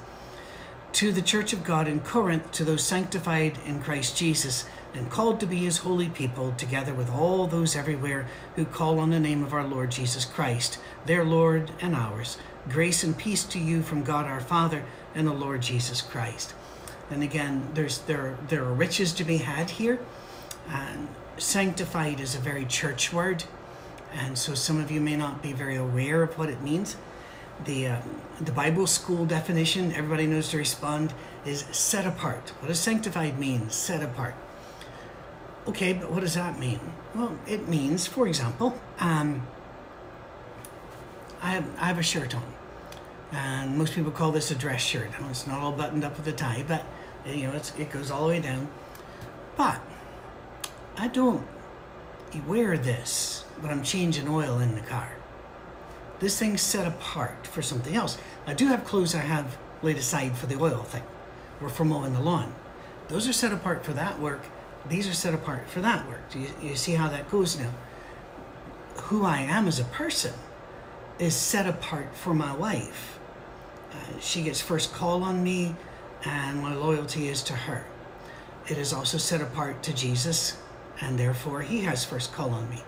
To 0.92 1.12
the 1.12 1.22
church 1.22 1.52
of 1.52 1.64
God 1.64 1.86
in 1.86 2.00
Corinth, 2.00 2.50
to 2.52 2.64
those 2.64 2.82
sanctified 2.82 3.58
in 3.64 3.80
Christ 3.80 4.16
Jesus, 4.16 4.64
and 4.92 5.10
called 5.10 5.38
to 5.40 5.46
be 5.46 5.58
his 5.58 5.78
holy 5.78 6.08
people, 6.08 6.52
together 6.56 6.92
with 6.92 7.10
all 7.10 7.46
those 7.46 7.76
everywhere 7.76 8.26
who 8.56 8.64
call 8.64 8.98
on 8.98 9.10
the 9.10 9.20
name 9.20 9.44
of 9.44 9.54
our 9.54 9.66
Lord 9.66 9.90
Jesus 9.90 10.24
Christ, 10.24 10.78
their 11.06 11.24
Lord 11.24 11.70
and 11.80 11.94
ours. 11.94 12.38
Grace 12.68 13.04
and 13.04 13.16
peace 13.16 13.44
to 13.44 13.58
you 13.58 13.82
from 13.82 14.02
God 14.02 14.26
our 14.26 14.40
Father 14.40 14.84
and 15.14 15.26
the 15.26 15.32
Lord 15.32 15.62
Jesus 15.62 16.02
Christ. 16.02 16.54
And 17.10 17.22
again, 17.22 17.68
there's 17.74 17.98
there 17.98 18.36
there 18.48 18.64
are 18.64 18.72
riches 18.72 19.12
to 19.14 19.24
be 19.24 19.38
had 19.38 19.70
here. 19.70 19.98
And 20.68 21.08
sanctified 21.38 22.20
is 22.20 22.34
a 22.34 22.38
very 22.38 22.64
church 22.64 23.12
word, 23.12 23.44
and 24.12 24.36
so 24.36 24.54
some 24.54 24.80
of 24.80 24.90
you 24.90 25.00
may 25.00 25.16
not 25.16 25.42
be 25.42 25.52
very 25.52 25.76
aware 25.76 26.22
of 26.22 26.36
what 26.38 26.48
it 26.48 26.60
means. 26.62 26.96
The, 27.64 27.88
uh, 27.88 28.00
the 28.40 28.52
Bible 28.52 28.86
school 28.86 29.26
definition, 29.26 29.92
everybody 29.92 30.26
knows 30.26 30.48
to 30.50 30.56
respond, 30.56 31.12
is 31.44 31.64
set 31.70 32.06
apart. 32.06 32.50
What 32.60 32.68
does 32.68 32.80
sanctified 32.80 33.38
mean? 33.38 33.70
Set 33.70 34.02
apart. 34.02 34.34
Okay, 35.66 35.92
but 35.92 36.10
what 36.10 36.20
does 36.20 36.34
that 36.34 36.58
mean? 36.58 36.80
Well, 37.14 37.36
it 37.46 37.68
means, 37.68 38.06
for 38.06 38.26
example, 38.26 38.80
um, 38.98 39.46
I, 41.42 41.52
have, 41.52 41.66
I 41.78 41.86
have 41.86 41.98
a 41.98 42.02
shirt 42.02 42.34
on. 42.34 42.54
And 43.32 43.76
most 43.76 43.94
people 43.94 44.10
call 44.10 44.32
this 44.32 44.50
a 44.50 44.54
dress 44.54 44.80
shirt. 44.80 45.10
It's 45.28 45.46
not 45.46 45.60
all 45.60 45.72
buttoned 45.72 46.02
up 46.02 46.16
with 46.16 46.26
a 46.26 46.32
tie, 46.32 46.64
but 46.66 46.84
you 47.26 47.46
know, 47.46 47.52
it 47.52 47.90
goes 47.90 48.10
all 48.10 48.22
the 48.22 48.28
way 48.28 48.40
down. 48.40 48.68
But 49.56 49.80
I 51.00 51.08
don't 51.08 51.46
wear 52.46 52.76
this 52.76 53.46
when 53.60 53.72
I'm 53.72 53.82
changing 53.82 54.28
oil 54.28 54.58
in 54.58 54.74
the 54.74 54.82
car. 54.82 55.10
This 56.18 56.38
thing's 56.38 56.60
set 56.60 56.86
apart 56.86 57.46
for 57.46 57.62
something 57.62 57.96
else. 57.96 58.18
I 58.46 58.52
do 58.52 58.66
have 58.66 58.84
clothes 58.84 59.14
I 59.14 59.20
have 59.20 59.56
laid 59.80 59.96
aside 59.96 60.36
for 60.36 60.44
the 60.44 60.60
oil 60.60 60.82
thing 60.82 61.02
or 61.62 61.70
for 61.70 61.86
mowing 61.86 62.12
the 62.12 62.20
lawn. 62.20 62.54
Those 63.08 63.26
are 63.26 63.32
set 63.32 63.50
apart 63.50 63.82
for 63.82 63.94
that 63.94 64.20
work. 64.20 64.42
These 64.90 65.08
are 65.08 65.14
set 65.14 65.32
apart 65.32 65.70
for 65.70 65.80
that 65.80 66.06
work. 66.06 66.30
Do 66.30 66.38
you, 66.38 66.48
you 66.62 66.76
see 66.76 66.92
how 66.92 67.08
that 67.08 67.30
goes 67.30 67.58
now? 67.58 67.72
Who 69.04 69.24
I 69.24 69.38
am 69.38 69.68
as 69.68 69.80
a 69.80 69.84
person 69.84 70.34
is 71.18 71.34
set 71.34 71.66
apart 71.66 72.14
for 72.14 72.34
my 72.34 72.54
wife. 72.54 73.18
Uh, 73.90 74.20
she 74.20 74.42
gets 74.42 74.60
first 74.60 74.92
call 74.92 75.22
on 75.22 75.42
me, 75.42 75.76
and 76.26 76.60
my 76.60 76.74
loyalty 76.74 77.28
is 77.28 77.42
to 77.44 77.54
her. 77.54 77.86
It 78.68 78.76
is 78.76 78.92
also 78.92 79.16
set 79.16 79.40
apart 79.40 79.82
to 79.84 79.94
Jesus, 79.94 80.58
and 81.00 81.18
therefore 81.18 81.62
he 81.62 81.82
has 81.82 82.04
first 82.04 82.32
call 82.32 82.50
on 82.50 82.68
me. 82.70 82.82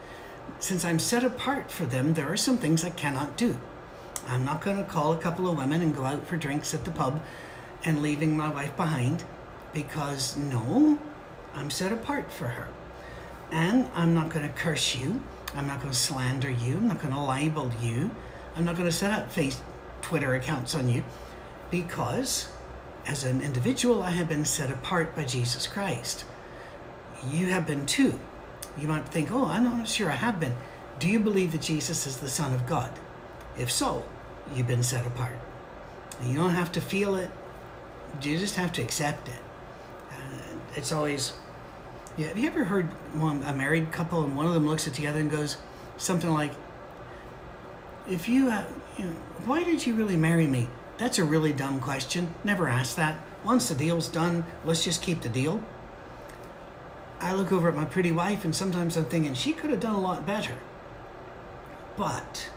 Since 0.59 0.85
I'm 0.85 0.99
set 0.99 1.25
apart 1.25 1.71
for 1.71 1.87
them, 1.87 2.15
there 2.15 2.31
are 2.31 2.37
some 2.37 2.59
things 2.59 2.85
I 2.85 2.91
cannot 2.91 3.37
do. 3.37 3.59
I'm 4.29 4.45
not 4.45 4.61
going 4.61 4.77
to 4.77 4.85
call 4.85 5.13
a 5.13 5.19
couple 5.19 5.49
of 5.49 5.59
women 5.59 5.83
and 5.83 5.95
go 5.95 6.05
out 6.05 6.27
for 6.27 6.37
drinks 6.37 6.75
at 6.75 6.85
the 6.85 6.91
pub 6.91 7.21
and 7.85 8.03
leaving 8.03 8.37
my 8.37 8.49
wife 8.49 8.77
behind 8.77 9.25
because 9.73 10.37
no, 10.37 10.99
I'm 11.55 11.71
set 11.71 11.93
apart 11.93 12.31
for 12.31 12.49
her. 12.49 12.69
And 13.51 13.89
I'm 13.95 14.15
not 14.15 14.31
going 14.31 14.47
to 14.47 14.55
curse 14.55 14.95
you. 14.95 15.23
I'm 15.55 15.67
not 15.67 15.81
going 15.81 15.93
to 15.93 15.99
slander 15.99 16.51
you. 16.51 16.77
I'm 16.77 16.89
not 16.89 17.03
going 17.03 17.13
to 17.15 17.21
libel 17.21 17.73
you. 17.83 18.11
I'm 18.57 18.65
not 18.65 18.77
going 18.77 18.89
to 18.89 18.95
set 18.95 19.11
up 19.11 19.31
face 19.31 19.61
Twitter 20.01 20.35
accounts 20.35 20.75
on 20.75 20.89
you 20.89 21.05
because 21.71 22.49
as 23.07 23.25
an 23.25 23.41
individual, 23.41 24.03
I 24.03 24.11
have 24.11 24.29
been 24.29 24.45
set 24.45 24.71
apart 24.71 25.17
by 25.17 25.25
Jesus 25.25 25.67
Christ. 25.67 26.25
You 27.31 27.47
have 27.47 27.67
been 27.67 27.87
too. 27.87 28.19
You 28.79 28.89
might 28.89 29.07
think, 29.07 29.31
oh, 29.31 29.47
I'm 29.47 29.65
not 29.65 29.89
sure 29.89 30.11
I 30.11 30.17
have 30.17 30.41
been. 30.41 30.55
Do 30.99 31.09
you 31.09 31.21
believe 31.21 31.53
that 31.53 31.61
Jesus 31.61 32.07
is 32.07 32.19
the 32.19 32.29
Son 32.29 32.55
of 32.55 32.67
God? 32.67 32.91
If 33.59 33.71
so, 33.71 34.05
you've 34.55 34.67
been 34.67 34.83
set 34.83 35.07
apart. 35.07 35.39
You 36.25 36.35
don't 36.35 36.51
have 36.51 36.73
to 36.73 36.81
feel 36.81 37.17
it, 37.17 37.31
you 38.21 38.39
just 38.39 38.57
have 38.57 38.73
to 38.73 38.83
accept 38.83 39.29
it. 39.29 39.41
Uh, 40.11 40.57
it's 40.77 40.93
always, 40.93 41.33
yeah, 42.17 42.29
have 42.29 42.39
you 42.39 42.47
ever 42.47 42.65
heard 42.65 42.87
one, 43.15 43.43
a 43.43 43.53
married 43.53 43.91
couple 43.91 44.23
and 44.25 44.37
one 44.37 44.47
of 44.47 44.55
them 44.55 44.67
looks 44.67 44.87
at 44.87 44.95
the 44.95 45.07
other 45.07 45.21
and 45.21 45.31
goes 45.31 45.57
something 45.97 46.31
like, 46.31 46.53
if 48.09 48.29
you, 48.29 48.51
uh, 48.51 48.65
you 48.99 49.07
know, 49.07 49.13
why 49.45 49.65
did 49.65 49.87
you 49.87 49.95
really 49.95 50.17
marry 50.17 50.47
me? 50.47 50.69
That's 50.99 51.19
a 51.19 51.25
really 51.25 51.53
dumb 51.53 51.81
question. 51.81 52.35
Never 52.45 52.69
ask 52.69 52.97
that. 52.97 53.19
Once 53.45 53.69
the 53.69 53.75
deal's 53.75 54.09
done, 54.09 54.45
let's 54.65 54.85
just 54.85 55.03
keep 55.03 55.23
the 55.23 55.29
deal. 55.29 55.63
I 57.23 57.35
look 57.35 57.53
over 57.53 57.69
at 57.69 57.77
my 57.77 57.85
pretty 57.85 58.11
wife 58.11 58.45
and 58.45 58.55
sometimes 58.55 58.97
I'm 58.97 59.05
thinking 59.05 59.33
she 59.35 59.53
could 59.53 59.71
have 59.71 59.79
done 59.81 59.95
a 59.95 60.01
lot 60.01 60.27
better. 60.27 60.57
But 61.97 62.51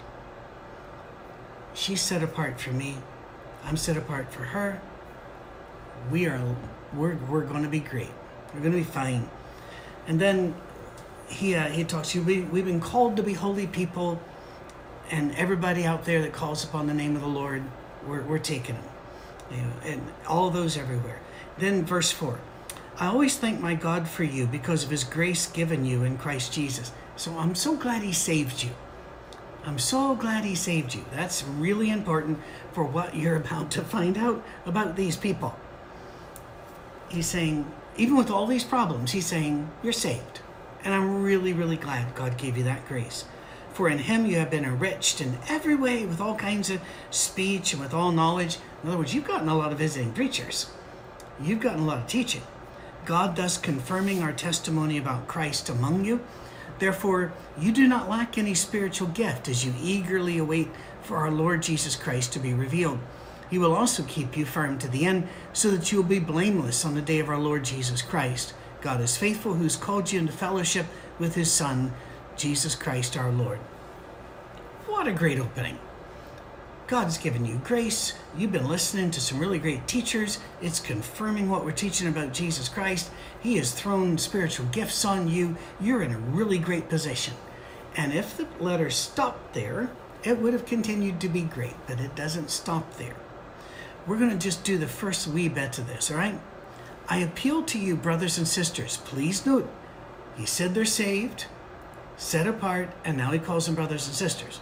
she's 1.76 2.02
set 2.02 2.24
apart 2.24 2.60
for 2.60 2.72
me. 2.72 2.98
I'm 3.64 3.78
set 3.78 3.96
apart 3.96 4.34
for 4.34 4.44
her. 4.44 4.82
We 6.10 6.26
are 6.26 6.42
we're 6.96 7.16
we're 7.16 7.46
going 7.46 7.64
to 7.64 7.70
be 7.70 7.80
great. 7.80 8.12
We're 8.54 8.62
going 8.62 8.72
to 8.72 8.78
be 8.78 8.84
fine. 8.84 9.30
And 10.08 10.20
then 10.20 10.56
he 11.28 11.56
uh, 11.56 11.70
he 11.70 11.84
talks 11.84 12.12
to 12.12 12.20
you. 12.20 12.24
We 12.24 12.42
we've 12.42 12.66
been 12.66 12.82
called 12.82 13.18
to 13.18 13.24
be 13.24 13.34
holy 13.34 13.68
people, 13.68 14.20
and 15.12 15.36
everybody 15.36 15.84
out 15.84 16.06
there 16.06 16.22
that 16.22 16.34
calls 16.34 16.64
upon 16.64 16.88
the 16.88 16.94
name 16.94 17.16
of 17.16 17.22
the 17.22 17.28
Lord, 17.28 17.64
we're 18.08 18.22
we're 18.22 18.40
taking 18.40 18.76
them. 18.76 18.84
You 19.52 19.58
know, 19.58 19.74
and 19.84 20.02
all 20.28 20.50
those 20.50 20.78
everywhere. 20.78 21.22
Then 21.58 21.86
verse 21.86 22.12
four. 22.12 22.40
I 22.98 23.08
always 23.08 23.38
thank 23.38 23.60
my 23.60 23.76
God 23.76 24.08
for 24.08 24.24
you 24.24 24.48
because 24.48 24.86
of 24.86 24.90
his 24.90 25.04
grace 25.04 25.48
given 25.48 25.84
you 25.84 26.04
in 26.04 26.18
Christ 26.18 26.54
Jesus. 26.54 26.94
So 27.18 27.38
I'm 27.38 27.54
so 27.54 27.76
glad 27.76 28.04
he 28.04 28.14
saved 28.14 28.64
you. 28.64 28.70
I'm 29.66 29.80
so 29.80 30.16
glad 30.16 30.46
he 30.46 30.56
saved 30.56 30.96
you. 30.96 31.04
That's 31.12 31.44
really 31.44 31.90
important 31.90 32.40
for 32.72 32.86
what 32.86 33.14
you're 33.14 33.36
about 33.44 33.70
to 33.72 33.82
find 33.82 34.18
out 34.18 34.42
about 34.66 34.96
these 34.96 35.18
people. 35.18 35.58
He's 37.10 37.28
saying, 37.28 37.70
even 37.98 38.16
with 38.16 38.32
all 38.32 38.48
these 38.48 38.64
problems, 38.64 39.12
he's 39.12 39.26
saying, 39.26 39.70
You're 39.84 39.94
saved. 39.94 40.40
And 40.86 40.94
I'm 40.94 41.22
really, 41.22 41.52
really 41.52 41.78
glad 41.78 42.16
God 42.16 42.38
gave 42.38 42.58
you 42.58 42.64
that 42.64 42.88
grace. 42.88 43.26
For 43.74 43.90
in 43.90 43.98
him 43.98 44.26
you 44.26 44.38
have 44.38 44.52
been 44.52 44.64
enriched 44.64 45.20
in 45.20 45.38
every 45.50 45.76
way 45.76 46.06
with 46.06 46.22
all 46.22 46.36
kinds 46.36 46.70
of 46.70 46.80
speech 47.12 47.74
and 47.74 47.82
with 47.82 47.94
all 47.94 48.14
knowledge. 48.14 48.58
In 48.82 48.90
other 48.90 49.00
words, 49.00 49.14
you've 49.14 49.28
gotten 49.28 49.50
a 49.50 49.58
lot 49.58 49.74
of 49.74 49.80
visiting 49.80 50.14
preachers, 50.14 50.70
you've 51.42 51.60
gotten 51.60 51.82
a 51.82 51.86
lot 51.86 51.98
of 51.98 52.08
teaching. 52.08 52.44
God 53.06 53.36
thus 53.36 53.58
confirming 53.58 54.24
our 54.24 54.34
testimony 54.34 54.98
about 54.98 55.28
Christ 55.28 55.70
among 55.70 56.06
you. 56.06 56.22
Therefore, 56.80 57.34
you 57.58 57.72
do 57.72 57.88
not 57.88 58.10
lack 58.10 58.38
any 58.38 58.54
spiritual 58.54 59.08
gift 59.10 59.48
as 59.48 59.64
you 59.64 59.74
eagerly 59.82 60.38
await 60.38 60.70
for 61.02 61.18
our 61.18 61.32
Lord 61.32 61.62
Jesus 61.62 61.96
Christ 61.96 62.34
to 62.34 62.40
be 62.40 62.54
revealed. 62.54 63.00
He 63.50 63.58
will 63.58 63.76
also 63.76 64.04
keep 64.04 64.36
you 64.36 64.44
firm 64.44 64.80
to 64.80 64.88
the 64.88 65.06
end, 65.06 65.28
so 65.54 65.70
that 65.70 65.92
you 65.92 66.00
will 66.00 66.10
be 66.10 66.20
blameless 66.20 66.84
on 66.84 66.96
the 66.96 67.02
day 67.02 67.20
of 67.20 67.30
our 67.30 67.38
Lord 67.38 67.64
Jesus 67.64 68.02
Christ. 68.02 68.54
God 68.82 69.00
is 69.02 69.16
faithful, 69.18 69.54
who 69.54 69.64
has 69.64 69.76
called 69.76 70.12
you 70.12 70.20
into 70.20 70.34
fellowship 70.34 70.88
with 71.20 71.36
his 71.36 71.52
Son, 71.52 71.94
Jesus 72.36 72.76
Christ 72.76 73.16
our 73.16 73.32
Lord. 73.32 73.60
What 74.88 75.08
a 75.08 75.14
great 75.14 75.40
opening! 75.40 75.78
God's 76.88 77.18
given 77.18 77.46
you 77.46 77.60
grace. 77.64 78.14
You've 78.38 78.52
been 78.52 78.68
listening 78.68 79.10
to 79.12 79.20
some 79.20 79.40
really 79.40 79.58
great 79.58 79.88
teachers. 79.88 80.38
It's 80.62 80.80
confirming 80.80 81.50
what 81.50 81.66
we're 81.66 81.72
teaching 81.72 82.08
about 82.08 82.32
Jesus 82.32 82.70
Christ. 82.70 83.10
He 83.42 83.58
has 83.58 83.72
thrown 83.72 84.20
spiritual 84.20 84.68
gifts 84.68 85.04
on 85.04 85.28
you. 85.28 85.58
You're 85.82 86.04
in 86.04 86.14
a 86.14 86.20
really 86.20 86.60
great 86.60 86.88
position. 86.88 87.34
And 87.98 88.14
if 88.14 88.38
the 88.38 88.48
letter 88.60 88.92
stopped 88.92 89.56
there, 89.56 89.90
it 90.24 90.38
would 90.38 90.54
have 90.54 90.68
continued 90.68 91.20
to 91.22 91.30
be 91.30 91.42
great, 91.42 91.74
but 91.88 92.00
it 92.00 92.14
doesn't 92.14 92.52
stop 92.52 92.98
there. 92.98 93.16
We're 94.06 94.20
going 94.20 94.30
to 94.30 94.38
just 94.38 94.64
do 94.64 94.78
the 94.78 94.86
first 94.86 95.28
wee 95.28 95.50
bit 95.50 95.80
of 95.80 95.88
this, 95.88 96.12
all 96.12 96.18
right? 96.18 96.40
I 97.08 97.18
appeal 97.18 97.64
to 97.64 97.80
you, 97.80 97.96
brothers 97.96 98.38
and 98.38 98.48
sisters. 98.48 98.98
Please 98.98 99.44
note, 99.44 99.68
he 100.38 100.46
said 100.46 100.76
they're 100.76 100.86
saved, 100.86 101.46
set 102.16 102.46
apart, 102.46 102.92
and 103.04 103.18
now 103.18 103.32
he 103.32 103.40
calls 103.40 103.66
them 103.66 103.74
brothers 103.74 104.06
and 104.06 104.16
sisters 104.16 104.60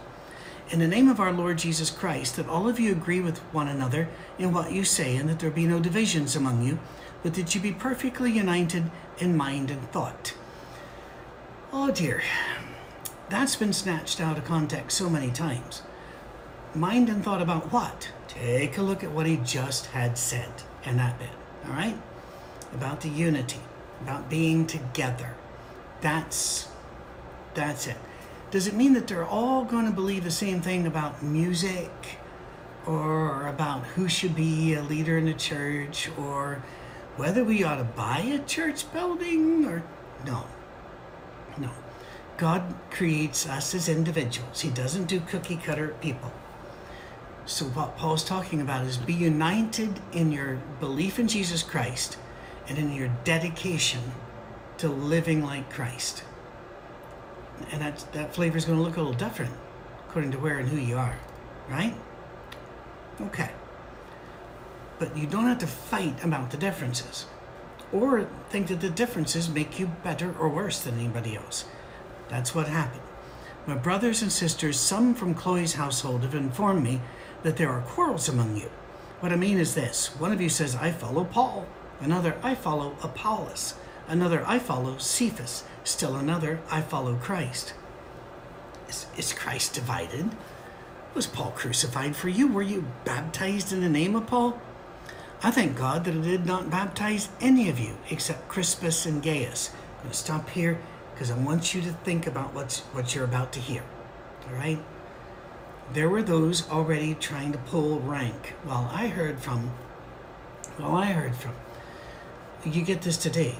in 0.70 0.78
the 0.78 0.88
name 0.88 1.08
of 1.08 1.20
our 1.20 1.32
Lord 1.32 1.58
Jesus 1.58 1.90
Christ, 1.90 2.36
that 2.36 2.48
all 2.48 2.68
of 2.68 2.80
you 2.80 2.92
agree 2.92 3.20
with 3.20 3.38
one 3.52 3.68
another 3.68 4.08
in 4.38 4.52
what 4.52 4.72
you 4.72 4.84
say, 4.84 5.16
and 5.16 5.28
that 5.28 5.38
there 5.38 5.50
be 5.50 5.66
no 5.66 5.78
divisions 5.78 6.34
among 6.34 6.62
you, 6.62 6.78
but 7.22 7.34
that 7.34 7.54
you 7.54 7.60
be 7.60 7.72
perfectly 7.72 8.32
united 8.32 8.90
in 9.18 9.36
mind 9.36 9.70
and 9.70 9.90
thought. 9.90 10.34
Oh 11.72 11.90
dear, 11.90 12.22
that's 13.28 13.56
been 13.56 13.72
snatched 13.72 14.20
out 14.20 14.38
of 14.38 14.44
context 14.44 14.96
so 14.96 15.10
many 15.10 15.30
times. 15.30 15.82
Mind 16.74 17.08
and 17.08 17.22
thought 17.22 17.42
about 17.42 17.72
what? 17.72 18.10
Take 18.26 18.78
a 18.78 18.82
look 18.82 19.04
at 19.04 19.12
what 19.12 19.26
he 19.26 19.36
just 19.38 19.86
had 19.86 20.18
said 20.18 20.50
in 20.84 20.96
that 20.96 21.18
bit, 21.18 21.28
all 21.66 21.72
right? 21.72 21.96
About 22.72 23.02
the 23.02 23.08
unity, 23.08 23.60
about 24.00 24.28
being 24.28 24.66
together. 24.66 25.34
That's 26.00 26.68
that's 27.54 27.86
it 27.86 27.96
does 28.54 28.68
it 28.68 28.74
mean 28.74 28.92
that 28.92 29.08
they're 29.08 29.26
all 29.26 29.64
going 29.64 29.84
to 29.84 29.90
believe 29.90 30.22
the 30.22 30.30
same 30.30 30.60
thing 30.60 30.86
about 30.86 31.24
music? 31.24 31.90
Or 32.86 33.48
about 33.48 33.82
who 33.82 34.08
should 34.08 34.36
be 34.36 34.74
a 34.74 34.82
leader 34.84 35.18
in 35.18 35.24
the 35.24 35.34
church? 35.34 36.08
Or 36.16 36.62
whether 37.16 37.42
we 37.42 37.64
ought 37.64 37.78
to 37.78 37.82
buy 37.84 38.18
a 38.20 38.38
church 38.44 38.92
building? 38.92 39.64
Or 39.64 39.82
no. 40.24 40.44
No. 41.58 41.70
God 42.36 42.76
creates 42.92 43.48
us 43.48 43.74
as 43.74 43.88
individuals. 43.88 44.60
He 44.60 44.70
doesn't 44.70 45.06
do 45.06 45.18
cookie 45.18 45.56
cutter 45.56 45.96
people. 46.00 46.30
So 47.46 47.64
what 47.64 47.96
paul's 47.96 48.22
talking 48.22 48.60
about 48.60 48.86
is 48.86 48.98
be 48.98 49.14
united 49.14 49.98
in 50.12 50.30
your 50.30 50.60
belief 50.80 51.18
in 51.18 51.28
jesus 51.28 51.62
christ 51.62 52.16
and 52.68 52.78
in 52.78 52.90
your 52.90 53.08
dedication 53.22 54.00
to 54.78 54.88
living 54.88 55.44
like 55.44 55.70
christ 55.70 56.24
and 57.70 57.80
that 57.80 58.12
that 58.12 58.34
flavor 58.34 58.56
is 58.56 58.64
going 58.64 58.78
to 58.78 58.84
look 58.84 58.96
a 58.96 59.00
little 59.00 59.14
different 59.14 59.52
according 60.08 60.30
to 60.32 60.38
where 60.38 60.58
and 60.58 60.68
who 60.68 60.76
you 60.76 60.96
are, 60.96 61.18
right? 61.68 61.94
Okay. 63.20 63.50
But 64.98 65.16
you 65.16 65.26
don't 65.26 65.46
have 65.46 65.58
to 65.58 65.66
fight 65.66 66.22
about 66.22 66.50
the 66.50 66.56
differences 66.56 67.26
or 67.92 68.28
think 68.48 68.68
that 68.68 68.80
the 68.80 68.90
differences 68.90 69.48
make 69.48 69.78
you 69.78 69.86
better 70.02 70.32
or 70.38 70.48
worse 70.48 70.80
than 70.80 70.98
anybody 70.98 71.36
else. 71.36 71.64
That's 72.28 72.54
what 72.54 72.68
happened. 72.68 73.02
My 73.66 73.74
brothers 73.74 74.22
and 74.22 74.30
sisters, 74.30 74.78
some 74.78 75.14
from 75.14 75.34
Chloe's 75.34 75.74
household, 75.74 76.22
have 76.22 76.34
informed 76.34 76.82
me 76.82 77.00
that 77.42 77.56
there 77.56 77.70
are 77.70 77.80
quarrels 77.80 78.28
among 78.28 78.56
you. 78.56 78.70
What 79.20 79.32
I 79.32 79.36
mean 79.36 79.58
is 79.58 79.74
this 79.74 80.08
one 80.18 80.32
of 80.32 80.40
you 80.40 80.48
says, 80.48 80.76
I 80.76 80.92
follow 80.92 81.24
Paul, 81.24 81.66
another, 82.00 82.36
I 82.42 82.54
follow 82.54 82.96
Apollos, 83.02 83.74
Another, 84.06 84.44
I 84.46 84.58
follow 84.58 84.98
Cephas. 84.98 85.64
Still 85.84 86.16
another, 86.16 86.60
I 86.70 86.80
follow 86.80 87.14
Christ. 87.16 87.74
Is, 88.88 89.06
is 89.18 89.32
Christ 89.34 89.74
divided? 89.74 90.30
Was 91.14 91.26
Paul 91.26 91.52
crucified 91.52 92.16
for 92.16 92.28
you? 92.28 92.48
Were 92.48 92.62
you 92.62 92.86
baptized 93.04 93.72
in 93.72 93.82
the 93.82 93.88
name 93.88 94.16
of 94.16 94.26
Paul? 94.26 94.60
I 95.42 95.50
thank 95.50 95.76
God 95.76 96.04
that 96.04 96.14
I 96.14 96.20
did 96.20 96.46
not 96.46 96.70
baptize 96.70 97.28
any 97.38 97.68
of 97.68 97.78
you 97.78 97.98
except 98.10 98.48
Crispus 98.48 99.04
and 99.04 99.22
Gaius. 99.22 99.70
I'm 99.98 100.04
going 100.04 100.12
to 100.12 100.16
stop 100.16 100.48
here 100.48 100.80
because 101.12 101.30
I 101.30 101.36
want 101.36 101.74
you 101.74 101.82
to 101.82 101.92
think 101.92 102.26
about 102.26 102.54
what's, 102.54 102.80
what 102.80 103.14
you're 103.14 103.24
about 103.24 103.52
to 103.52 103.60
hear. 103.60 103.84
All 104.48 104.56
right? 104.56 104.82
There 105.92 106.08
were 106.08 106.22
those 106.22 106.68
already 106.70 107.14
trying 107.14 107.52
to 107.52 107.58
pull 107.58 108.00
rank. 108.00 108.54
Well, 108.64 108.90
I 108.90 109.08
heard 109.08 109.38
from, 109.38 109.70
well, 110.78 110.96
I 110.96 111.12
heard 111.12 111.36
from, 111.36 111.52
you 112.64 112.82
get 112.82 113.02
this 113.02 113.18
today. 113.18 113.58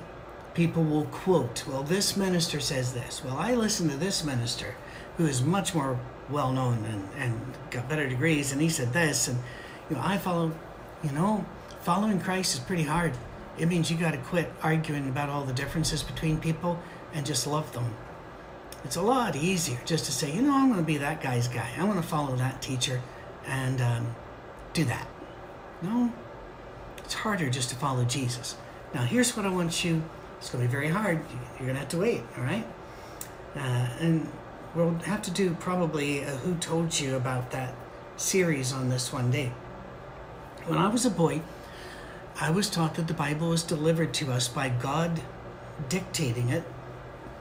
People 0.55 0.85
will 0.85 1.07
quote, 1.07 1.65
well, 1.67 1.83
this 1.83 2.17
minister 2.17 2.61
says 2.61 2.95
this. 2.95 3.23
Well, 3.25 3.37
I 3.37 3.55
listen 3.55 3.89
to 3.89 3.97
this 3.97 4.25
minister 4.25 4.75
who 5.17 5.27
is 5.27 5.43
much 5.43 5.75
more 5.75 5.99
well 6.31 6.53
known 6.53 6.85
and, 6.85 7.09
and 7.19 7.55
got 7.71 7.89
better 7.89 8.09
degrees, 8.09 8.53
and 8.53 8.61
he 8.61 8.69
said 8.69 8.93
this. 8.93 9.29
And, 9.29 9.39
you 9.91 9.97
know, 9.97 10.03
I 10.05 10.17
follow, 10.19 10.53
you 11.03 11.11
know, 11.13 11.45
following 11.83 12.21
Christ 12.21 12.55
is 12.55 12.61
pretty 12.61 12.85
hard. 12.85 13.13
It 13.59 13.67
means 13.67 13.91
you 13.91 13.97
got 13.97 14.13
to 14.13 14.19
quit 14.19 14.53
arguing 14.63 15.09
about 15.09 15.29
all 15.29 15.45
the 15.45 15.53
differences 15.53 16.03
between 16.03 16.41
people 16.41 16.79
and 17.13 17.27
just 17.27 17.47
love 17.47 17.73
them. 17.73 17.95
It's 18.85 18.97
a 18.97 19.03
lot 19.03 19.37
easier 19.37 19.79
just 19.85 20.05
to 20.07 20.13
say, 20.13 20.33
you 20.33 20.43
know, 20.43 20.55
I'm 20.55 20.69
going 20.69 20.81
to 20.81 20.87
be 20.87 20.99
that 20.99 21.23
guy's 21.23 21.49
guy. 21.49 21.69
I'm 21.77 21.87
going 21.87 22.01
to 22.01 22.07
follow 22.07 22.37
that 22.37 22.61
teacher 22.61 23.01
and 23.47 23.81
um, 23.81 24.15
do 24.73 24.85
that. 24.85 25.09
No, 25.83 26.13
it's 26.99 27.15
harder 27.15 27.49
just 27.49 27.71
to 27.71 27.77
follow 27.77 28.05
Jesus. 28.05 28.57
Now, 28.93 29.03
here's 29.03 29.37
what 29.37 29.47
I 29.47 29.51
want 29.51 29.85
you. 29.85 30.03
It's 30.45 30.51
going 30.51 30.63
to 30.63 30.69
be 30.69 30.73
very 30.73 30.89
hard. 30.89 31.25
You're 31.57 31.69
going 31.69 31.73
to 31.73 31.81
have 31.81 31.89
to 31.89 32.01
wait, 32.01 32.23
all 32.37 32.45
right? 32.45 32.67
Uh, 33.57 33.89
and 33.99 34.31
we'll 34.75 34.93
have 35.07 35.23
to 35.23 35.31
do 35.31 35.55
probably 35.55 36.21
Who 36.21 36.55
Told 36.57 37.01
You 37.01 37.17
about 37.17 37.51
that 37.53 37.75
series 38.19 38.71
on 38.71 38.91
this 38.91 39.11
one 39.11 39.31
day. 39.31 39.53
When 40.67 40.77
I 40.77 40.89
was 40.89 41.07
a 41.07 41.11
boy, 41.11 41.41
I 42.39 42.51
was 42.51 42.69
taught 42.69 42.95
that 42.97 43.07
the 43.07 43.15
Bible 43.15 43.49
was 43.49 43.63
delivered 43.63 44.13
to 44.15 44.33
us 44.33 44.47
by 44.47 44.69
God 44.69 45.23
dictating 45.89 46.51
it 46.51 46.65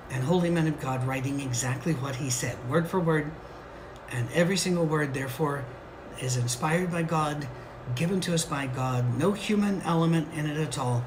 and 0.10 0.24
holy 0.24 0.50
men 0.50 0.68
of 0.68 0.80
God 0.80 1.06
writing 1.06 1.42
exactly 1.42 1.92
what 1.92 2.16
he 2.16 2.30
said, 2.30 2.58
word 2.70 2.88
for 2.88 3.02
word. 3.02 3.30
And 4.14 4.30
every 4.34 4.56
single 4.56 4.86
word, 4.86 5.14
therefore, 5.14 5.66
is 6.22 6.38
inspired 6.38 6.90
by 6.90 7.04
God, 7.04 7.50
given 7.96 8.22
to 8.22 8.34
us 8.34 8.46
by 8.46 8.68
God, 8.68 9.18
no 9.18 9.34
human 9.34 9.82
element 9.82 10.30
in 10.34 10.46
it 10.46 10.58
at 10.58 10.78
all. 10.78 11.04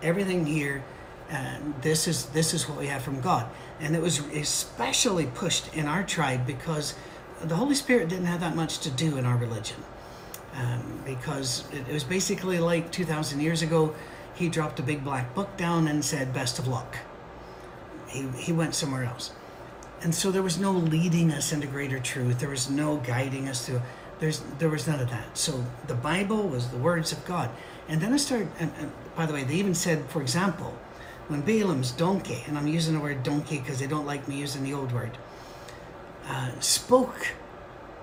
Everything 0.00 0.46
here, 0.46 0.84
uh, 1.30 1.58
this 1.80 2.08
is 2.08 2.26
this 2.26 2.54
is 2.54 2.68
what 2.68 2.78
we 2.78 2.86
have 2.86 3.02
from 3.02 3.20
God. 3.20 3.48
And 3.80 3.94
it 3.94 4.02
was 4.02 4.18
especially 4.34 5.26
pushed 5.26 5.74
in 5.74 5.86
our 5.86 6.02
tribe 6.02 6.46
because 6.46 6.94
the 7.42 7.56
Holy 7.56 7.74
Spirit 7.74 8.08
didn't 8.08 8.26
have 8.26 8.40
that 8.40 8.54
much 8.54 8.78
to 8.80 8.90
do 8.90 9.16
in 9.16 9.24
our 9.24 9.36
religion. 9.36 9.76
Um, 10.54 11.02
because 11.04 11.64
it, 11.72 11.88
it 11.88 11.92
was 11.92 12.04
basically 12.04 12.58
like 12.58 12.90
2,000 12.90 13.40
years 13.40 13.62
ago, 13.62 13.94
he 14.34 14.48
dropped 14.48 14.80
a 14.80 14.82
big 14.82 15.04
black 15.04 15.34
book 15.34 15.56
down 15.56 15.86
and 15.86 16.04
said, 16.04 16.34
best 16.34 16.58
of 16.58 16.66
luck. 16.66 16.96
He, 18.08 18.26
he 18.36 18.52
went 18.52 18.74
somewhere 18.74 19.04
else. 19.04 19.30
And 20.02 20.14
so 20.14 20.30
there 20.30 20.42
was 20.42 20.58
no 20.58 20.72
leading 20.72 21.30
us 21.30 21.52
into 21.52 21.66
greater 21.66 22.00
truth. 22.00 22.40
There 22.40 22.48
was 22.48 22.68
no 22.68 22.96
guiding 22.96 23.48
us 23.48 23.66
through. 23.66 23.82
There's, 24.18 24.42
there 24.58 24.68
was 24.68 24.86
none 24.86 25.00
of 25.00 25.10
that. 25.10 25.36
So 25.36 25.64
the 25.86 25.94
Bible 25.94 26.48
was 26.48 26.68
the 26.68 26.78
words 26.78 27.12
of 27.12 27.24
God. 27.24 27.50
And 27.88 28.00
then 28.00 28.12
I 28.12 28.16
started, 28.16 28.48
and, 28.58 28.72
and 28.78 28.92
by 29.14 29.26
the 29.26 29.32
way, 29.32 29.44
they 29.44 29.54
even 29.54 29.74
said, 29.74 30.04
for 30.06 30.20
example, 30.20 30.76
when 31.30 31.42
Balaam's 31.42 31.92
donkey, 31.92 32.42
and 32.48 32.58
I'm 32.58 32.66
using 32.66 32.94
the 32.94 33.00
word 33.00 33.22
donkey 33.22 33.60
because 33.60 33.78
they 33.78 33.86
don't 33.86 34.04
like 34.04 34.26
me 34.26 34.36
using 34.36 34.64
the 34.64 34.74
old 34.74 34.90
word, 34.90 35.16
uh, 36.26 36.50
spoke 36.58 37.28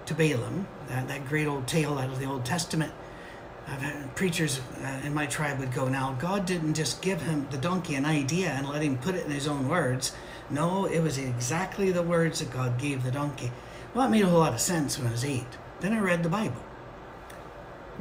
to 0.05 0.13
Balaam, 0.13 0.65
that, 0.87 1.09
that 1.09 1.27
great 1.27 1.45
old 1.45 1.67
tale 1.67 1.97
out 1.97 2.09
of 2.09 2.19
the 2.19 2.25
Old 2.25 2.45
Testament. 2.45 2.93
I've 3.67 4.15
preachers 4.15 4.61
uh, 4.81 5.01
in 5.03 5.13
my 5.13 5.25
tribe 5.25 5.59
would 5.59 5.73
go, 5.73 5.89
now, 5.89 6.13
God 6.13 6.45
didn't 6.45 6.75
just 6.75 7.01
give 7.01 7.21
him 7.21 7.47
the 7.51 7.57
donkey 7.57 7.95
an 7.95 8.05
idea 8.05 8.51
and 8.51 8.69
let 8.69 8.81
him 8.81 8.97
put 8.97 9.15
it 9.15 9.25
in 9.25 9.31
his 9.31 9.45
own 9.45 9.67
words. 9.67 10.13
No, 10.49 10.85
it 10.85 11.01
was 11.01 11.17
exactly 11.17 11.91
the 11.91 12.03
words 12.03 12.39
that 12.39 12.49
God 12.49 12.79
gave 12.79 13.03
the 13.03 13.11
donkey. 13.11 13.51
Well, 13.93 14.07
it 14.07 14.11
made 14.11 14.23
a 14.23 14.27
whole 14.27 14.39
lot 14.39 14.53
of 14.53 14.61
sense 14.61 14.97
when 14.97 15.07
I 15.07 15.11
was 15.11 15.25
eight. 15.25 15.57
Then 15.81 15.91
I 15.91 15.99
read 15.99 16.23
the 16.23 16.29
Bible. 16.29 16.63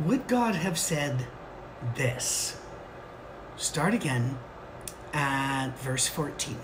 Would 0.05 0.29
God 0.29 0.55
have 0.55 0.79
said 0.79 1.27
this? 1.97 2.61
Start 3.57 3.93
again 3.93 4.39
at 5.17 5.71
verse 5.79 6.07
14. 6.07 6.59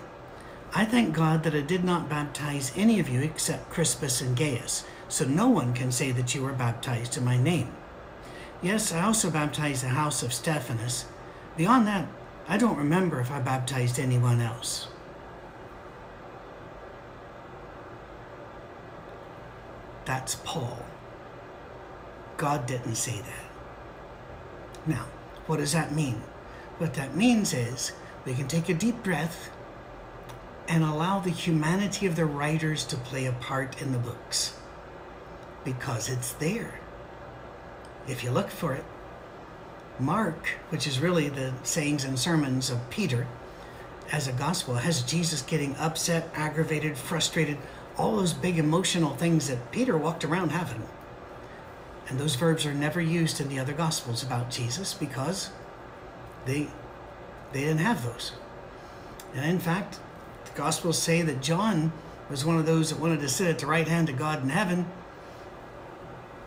I 0.75 0.85
thank 0.85 1.15
God 1.15 1.43
that 1.43 1.55
I 1.55 1.62
did 1.62 1.85
not 1.85 2.11
baptize 2.11 2.73
any 2.77 3.01
of 3.01 3.09
you 3.09 3.21
except 3.23 3.71
Crispus 3.71 4.21
and 4.21 4.37
Gaius, 4.37 4.85
so 5.09 5.25
no 5.25 5.49
one 5.49 5.73
can 5.73 5.91
say 5.91 6.12
that 6.12 6.35
you 6.35 6.43
were 6.43 6.53
baptized 6.53 7.17
in 7.17 7.25
my 7.25 7.38
name. 7.38 7.73
Yes, 8.61 8.93
I 8.93 9.05
also 9.05 9.31
baptized 9.31 9.83
the 9.83 9.88
house 9.88 10.23
of 10.23 10.33
Stephanas. 10.35 11.07
Beyond 11.57 11.87
that, 11.87 12.07
I 12.47 12.59
don't 12.59 12.77
remember 12.77 13.21
if 13.21 13.31
I 13.31 13.41
baptized 13.41 13.99
anyone 13.99 14.41
else. 14.41 14.88
That's 20.05 20.35
Paul. 20.45 20.79
God 22.37 22.67
didn't 22.67 22.97
say 22.97 23.21
that. 23.21 24.87
Now, 24.87 25.07
what 25.47 25.59
does 25.59 25.73
that 25.73 25.95
mean? 25.95 26.23
What 26.79 26.95
that 26.95 27.17
means 27.17 27.55
is 27.55 27.93
we 28.25 28.35
can 28.35 28.49
take 28.49 28.69
a 28.69 28.75
deep 28.75 29.03
breath 29.03 29.51
and 30.69 30.85
allow 30.85 31.19
the 31.19 31.31
humanity 31.31 32.07
of 32.07 32.17
the 32.17 32.25
writers 32.25 32.85
to 32.85 32.97
play 32.97 33.27
a 33.27 33.33
part 33.33 33.81
in 33.83 33.93
the 33.93 33.99
books 33.99 34.59
because 35.65 36.09
it's 36.09 36.33
there. 36.33 36.81
If 38.09 38.25
you 38.25 38.31
look 38.31 38.51
for 38.51 38.75
it, 38.75 38.85
Mark, 39.99 40.49
which 40.71 40.87
is 40.87 40.99
really 40.99 41.29
the 41.29 41.53
sayings 41.63 42.05
and 42.05 42.19
sermons 42.19 42.71
of 42.71 42.91
Peter 42.91 43.27
as 44.11 44.27
a 44.27 44.33
gospel, 44.33 44.75
has 44.77 45.03
Jesus 45.03 45.43
getting 45.43 45.77
upset, 45.77 46.31
aggravated, 46.35 46.97
frustrated, 46.97 47.59
all 47.97 48.17
those 48.17 48.33
big 48.33 48.59
emotional 48.59 49.15
things 49.17 49.49
that 49.49 49.71
Peter 49.71 49.97
walked 49.97 50.25
around 50.25 50.51
having. 50.51 50.83
And 52.09 52.19
those 52.19 52.35
verbs 52.35 52.67
are 52.67 52.75
never 52.75 53.01
used 53.01 53.41
in 53.41 53.49
the 53.49 53.59
other 53.59 53.73
gospels 53.73 54.23
about 54.23 54.51
Jesus 54.51 54.95
because 54.95 55.51
they 56.47 56.69
they 57.53 57.61
didn't 57.61 57.79
have 57.79 58.05
those. 58.05 58.33
And 59.35 59.51
in 59.51 59.59
fact, 59.59 59.99
the 60.45 60.53
gospels 60.53 61.01
say 61.01 61.23
that 61.23 61.41
John 61.41 61.93
was 62.31 62.45
one 62.45 62.59
of 62.59 62.67
those 62.67 62.91
that 62.91 63.01
wanted 63.01 63.21
to 63.21 63.29
sit 63.29 63.49
at 63.49 63.59
the 63.59 63.67
right 63.67 63.87
hand 63.87 64.09
of 64.09 64.17
God 64.17 64.43
in 64.43 64.49
heaven. 64.51 64.87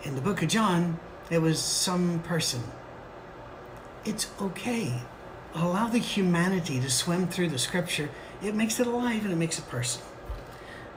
In 0.03 0.15
the 0.15 0.21
book 0.21 0.41
of 0.41 0.49
John, 0.49 0.99
it 1.29 1.41
was 1.41 1.59
some 1.59 2.19
person. 2.19 2.63
It's 4.03 4.29
okay. 4.39 5.01
Allow 5.55 5.87
the 5.87 5.99
humanity 5.99 6.79
to 6.79 6.89
swim 6.89 7.27
through 7.27 7.49
the 7.49 7.57
scripture. 7.57 8.09
It 8.43 8.55
makes 8.55 8.79
it 8.79 8.87
alive 8.87 9.23
and 9.23 9.33
it 9.33 9.37
makes 9.37 9.57
it 9.57 9.67
personal. 9.69 10.07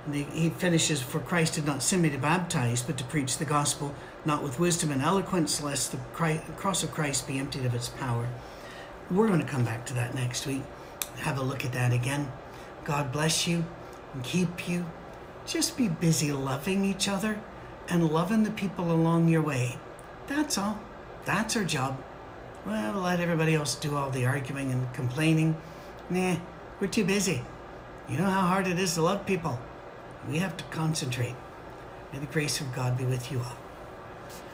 And 0.05 0.15
he 0.15 0.51
finishes, 0.51 1.03
For 1.03 1.21
Christ 1.21 1.55
did 1.55 1.67
not 1.67 1.83
send 1.83 2.03
me 2.03 2.11
to 2.11 2.19
baptize, 2.19 2.83
but 2.83 2.97
to 2.99 3.05
preach 3.05 3.39
the 3.39 3.45
gospel, 3.45 3.95
not 4.25 4.43
with 4.43 4.59
wisdom 4.59 4.91
and 4.91 5.03
eloquence, 5.03 5.63
lest 5.63 5.93
the 5.93 5.99
cross 6.57 6.83
of 6.83 6.93
Christ 6.93 7.27
be 7.27 7.39
emptied 7.39 7.67
of 7.67 7.75
its 7.75 7.89
power. 7.89 8.27
We're 9.11 9.27
going 9.27 9.41
to 9.41 9.47
come 9.47 9.65
back 9.65 9.87
to 9.87 9.95
that 9.95 10.15
next 10.15 10.47
week. 10.47 10.63
Have 11.21 11.39
a 11.39 11.43
look 11.43 11.65
at 11.65 11.73
that 11.73 11.93
again. 11.93 12.31
God 12.85 13.11
bless 13.11 13.47
you 13.47 13.65
and 14.13 14.23
keep 14.23 14.69
you. 14.69 14.85
Just 15.47 15.79
be 15.79 15.89
busy 15.89 16.31
loving 16.31 16.85
each 16.85 17.09
other 17.09 17.41
and 17.89 18.11
loving 18.11 18.43
the 18.43 18.51
people 18.51 18.93
along 18.93 19.29
your 19.29 19.41
way. 19.41 19.79
That's 20.27 20.59
all. 20.59 20.79
That's 21.25 21.57
our 21.57 21.65
job. 21.65 21.97
Well, 22.67 23.01
let 23.01 23.21
everybody 23.21 23.55
else 23.55 23.75
do 23.75 23.97
all 23.97 24.11
the 24.11 24.27
arguing 24.27 24.71
and 24.71 24.93
complaining. 24.93 25.57
Nah, 26.11 26.37
we're 26.81 26.89
too 26.89 27.05
busy. 27.05 27.43
You 28.11 28.19
know 28.19 28.25
how 28.25 28.43
hard 28.43 28.67
it 28.67 28.79
is 28.79 28.95
to 28.95 29.03
love 29.03 29.25
people. 29.25 29.59
We 30.29 30.39
have 30.39 30.57
to 30.59 30.65
concentrate. 30.65 31.35
May 32.13 32.19
the 32.19 32.27
grace 32.27 32.61
of 32.61 32.75
God 32.75 32.99
be 32.99 33.05
with 33.05 33.33
you 33.33 33.39
all. 33.39 33.57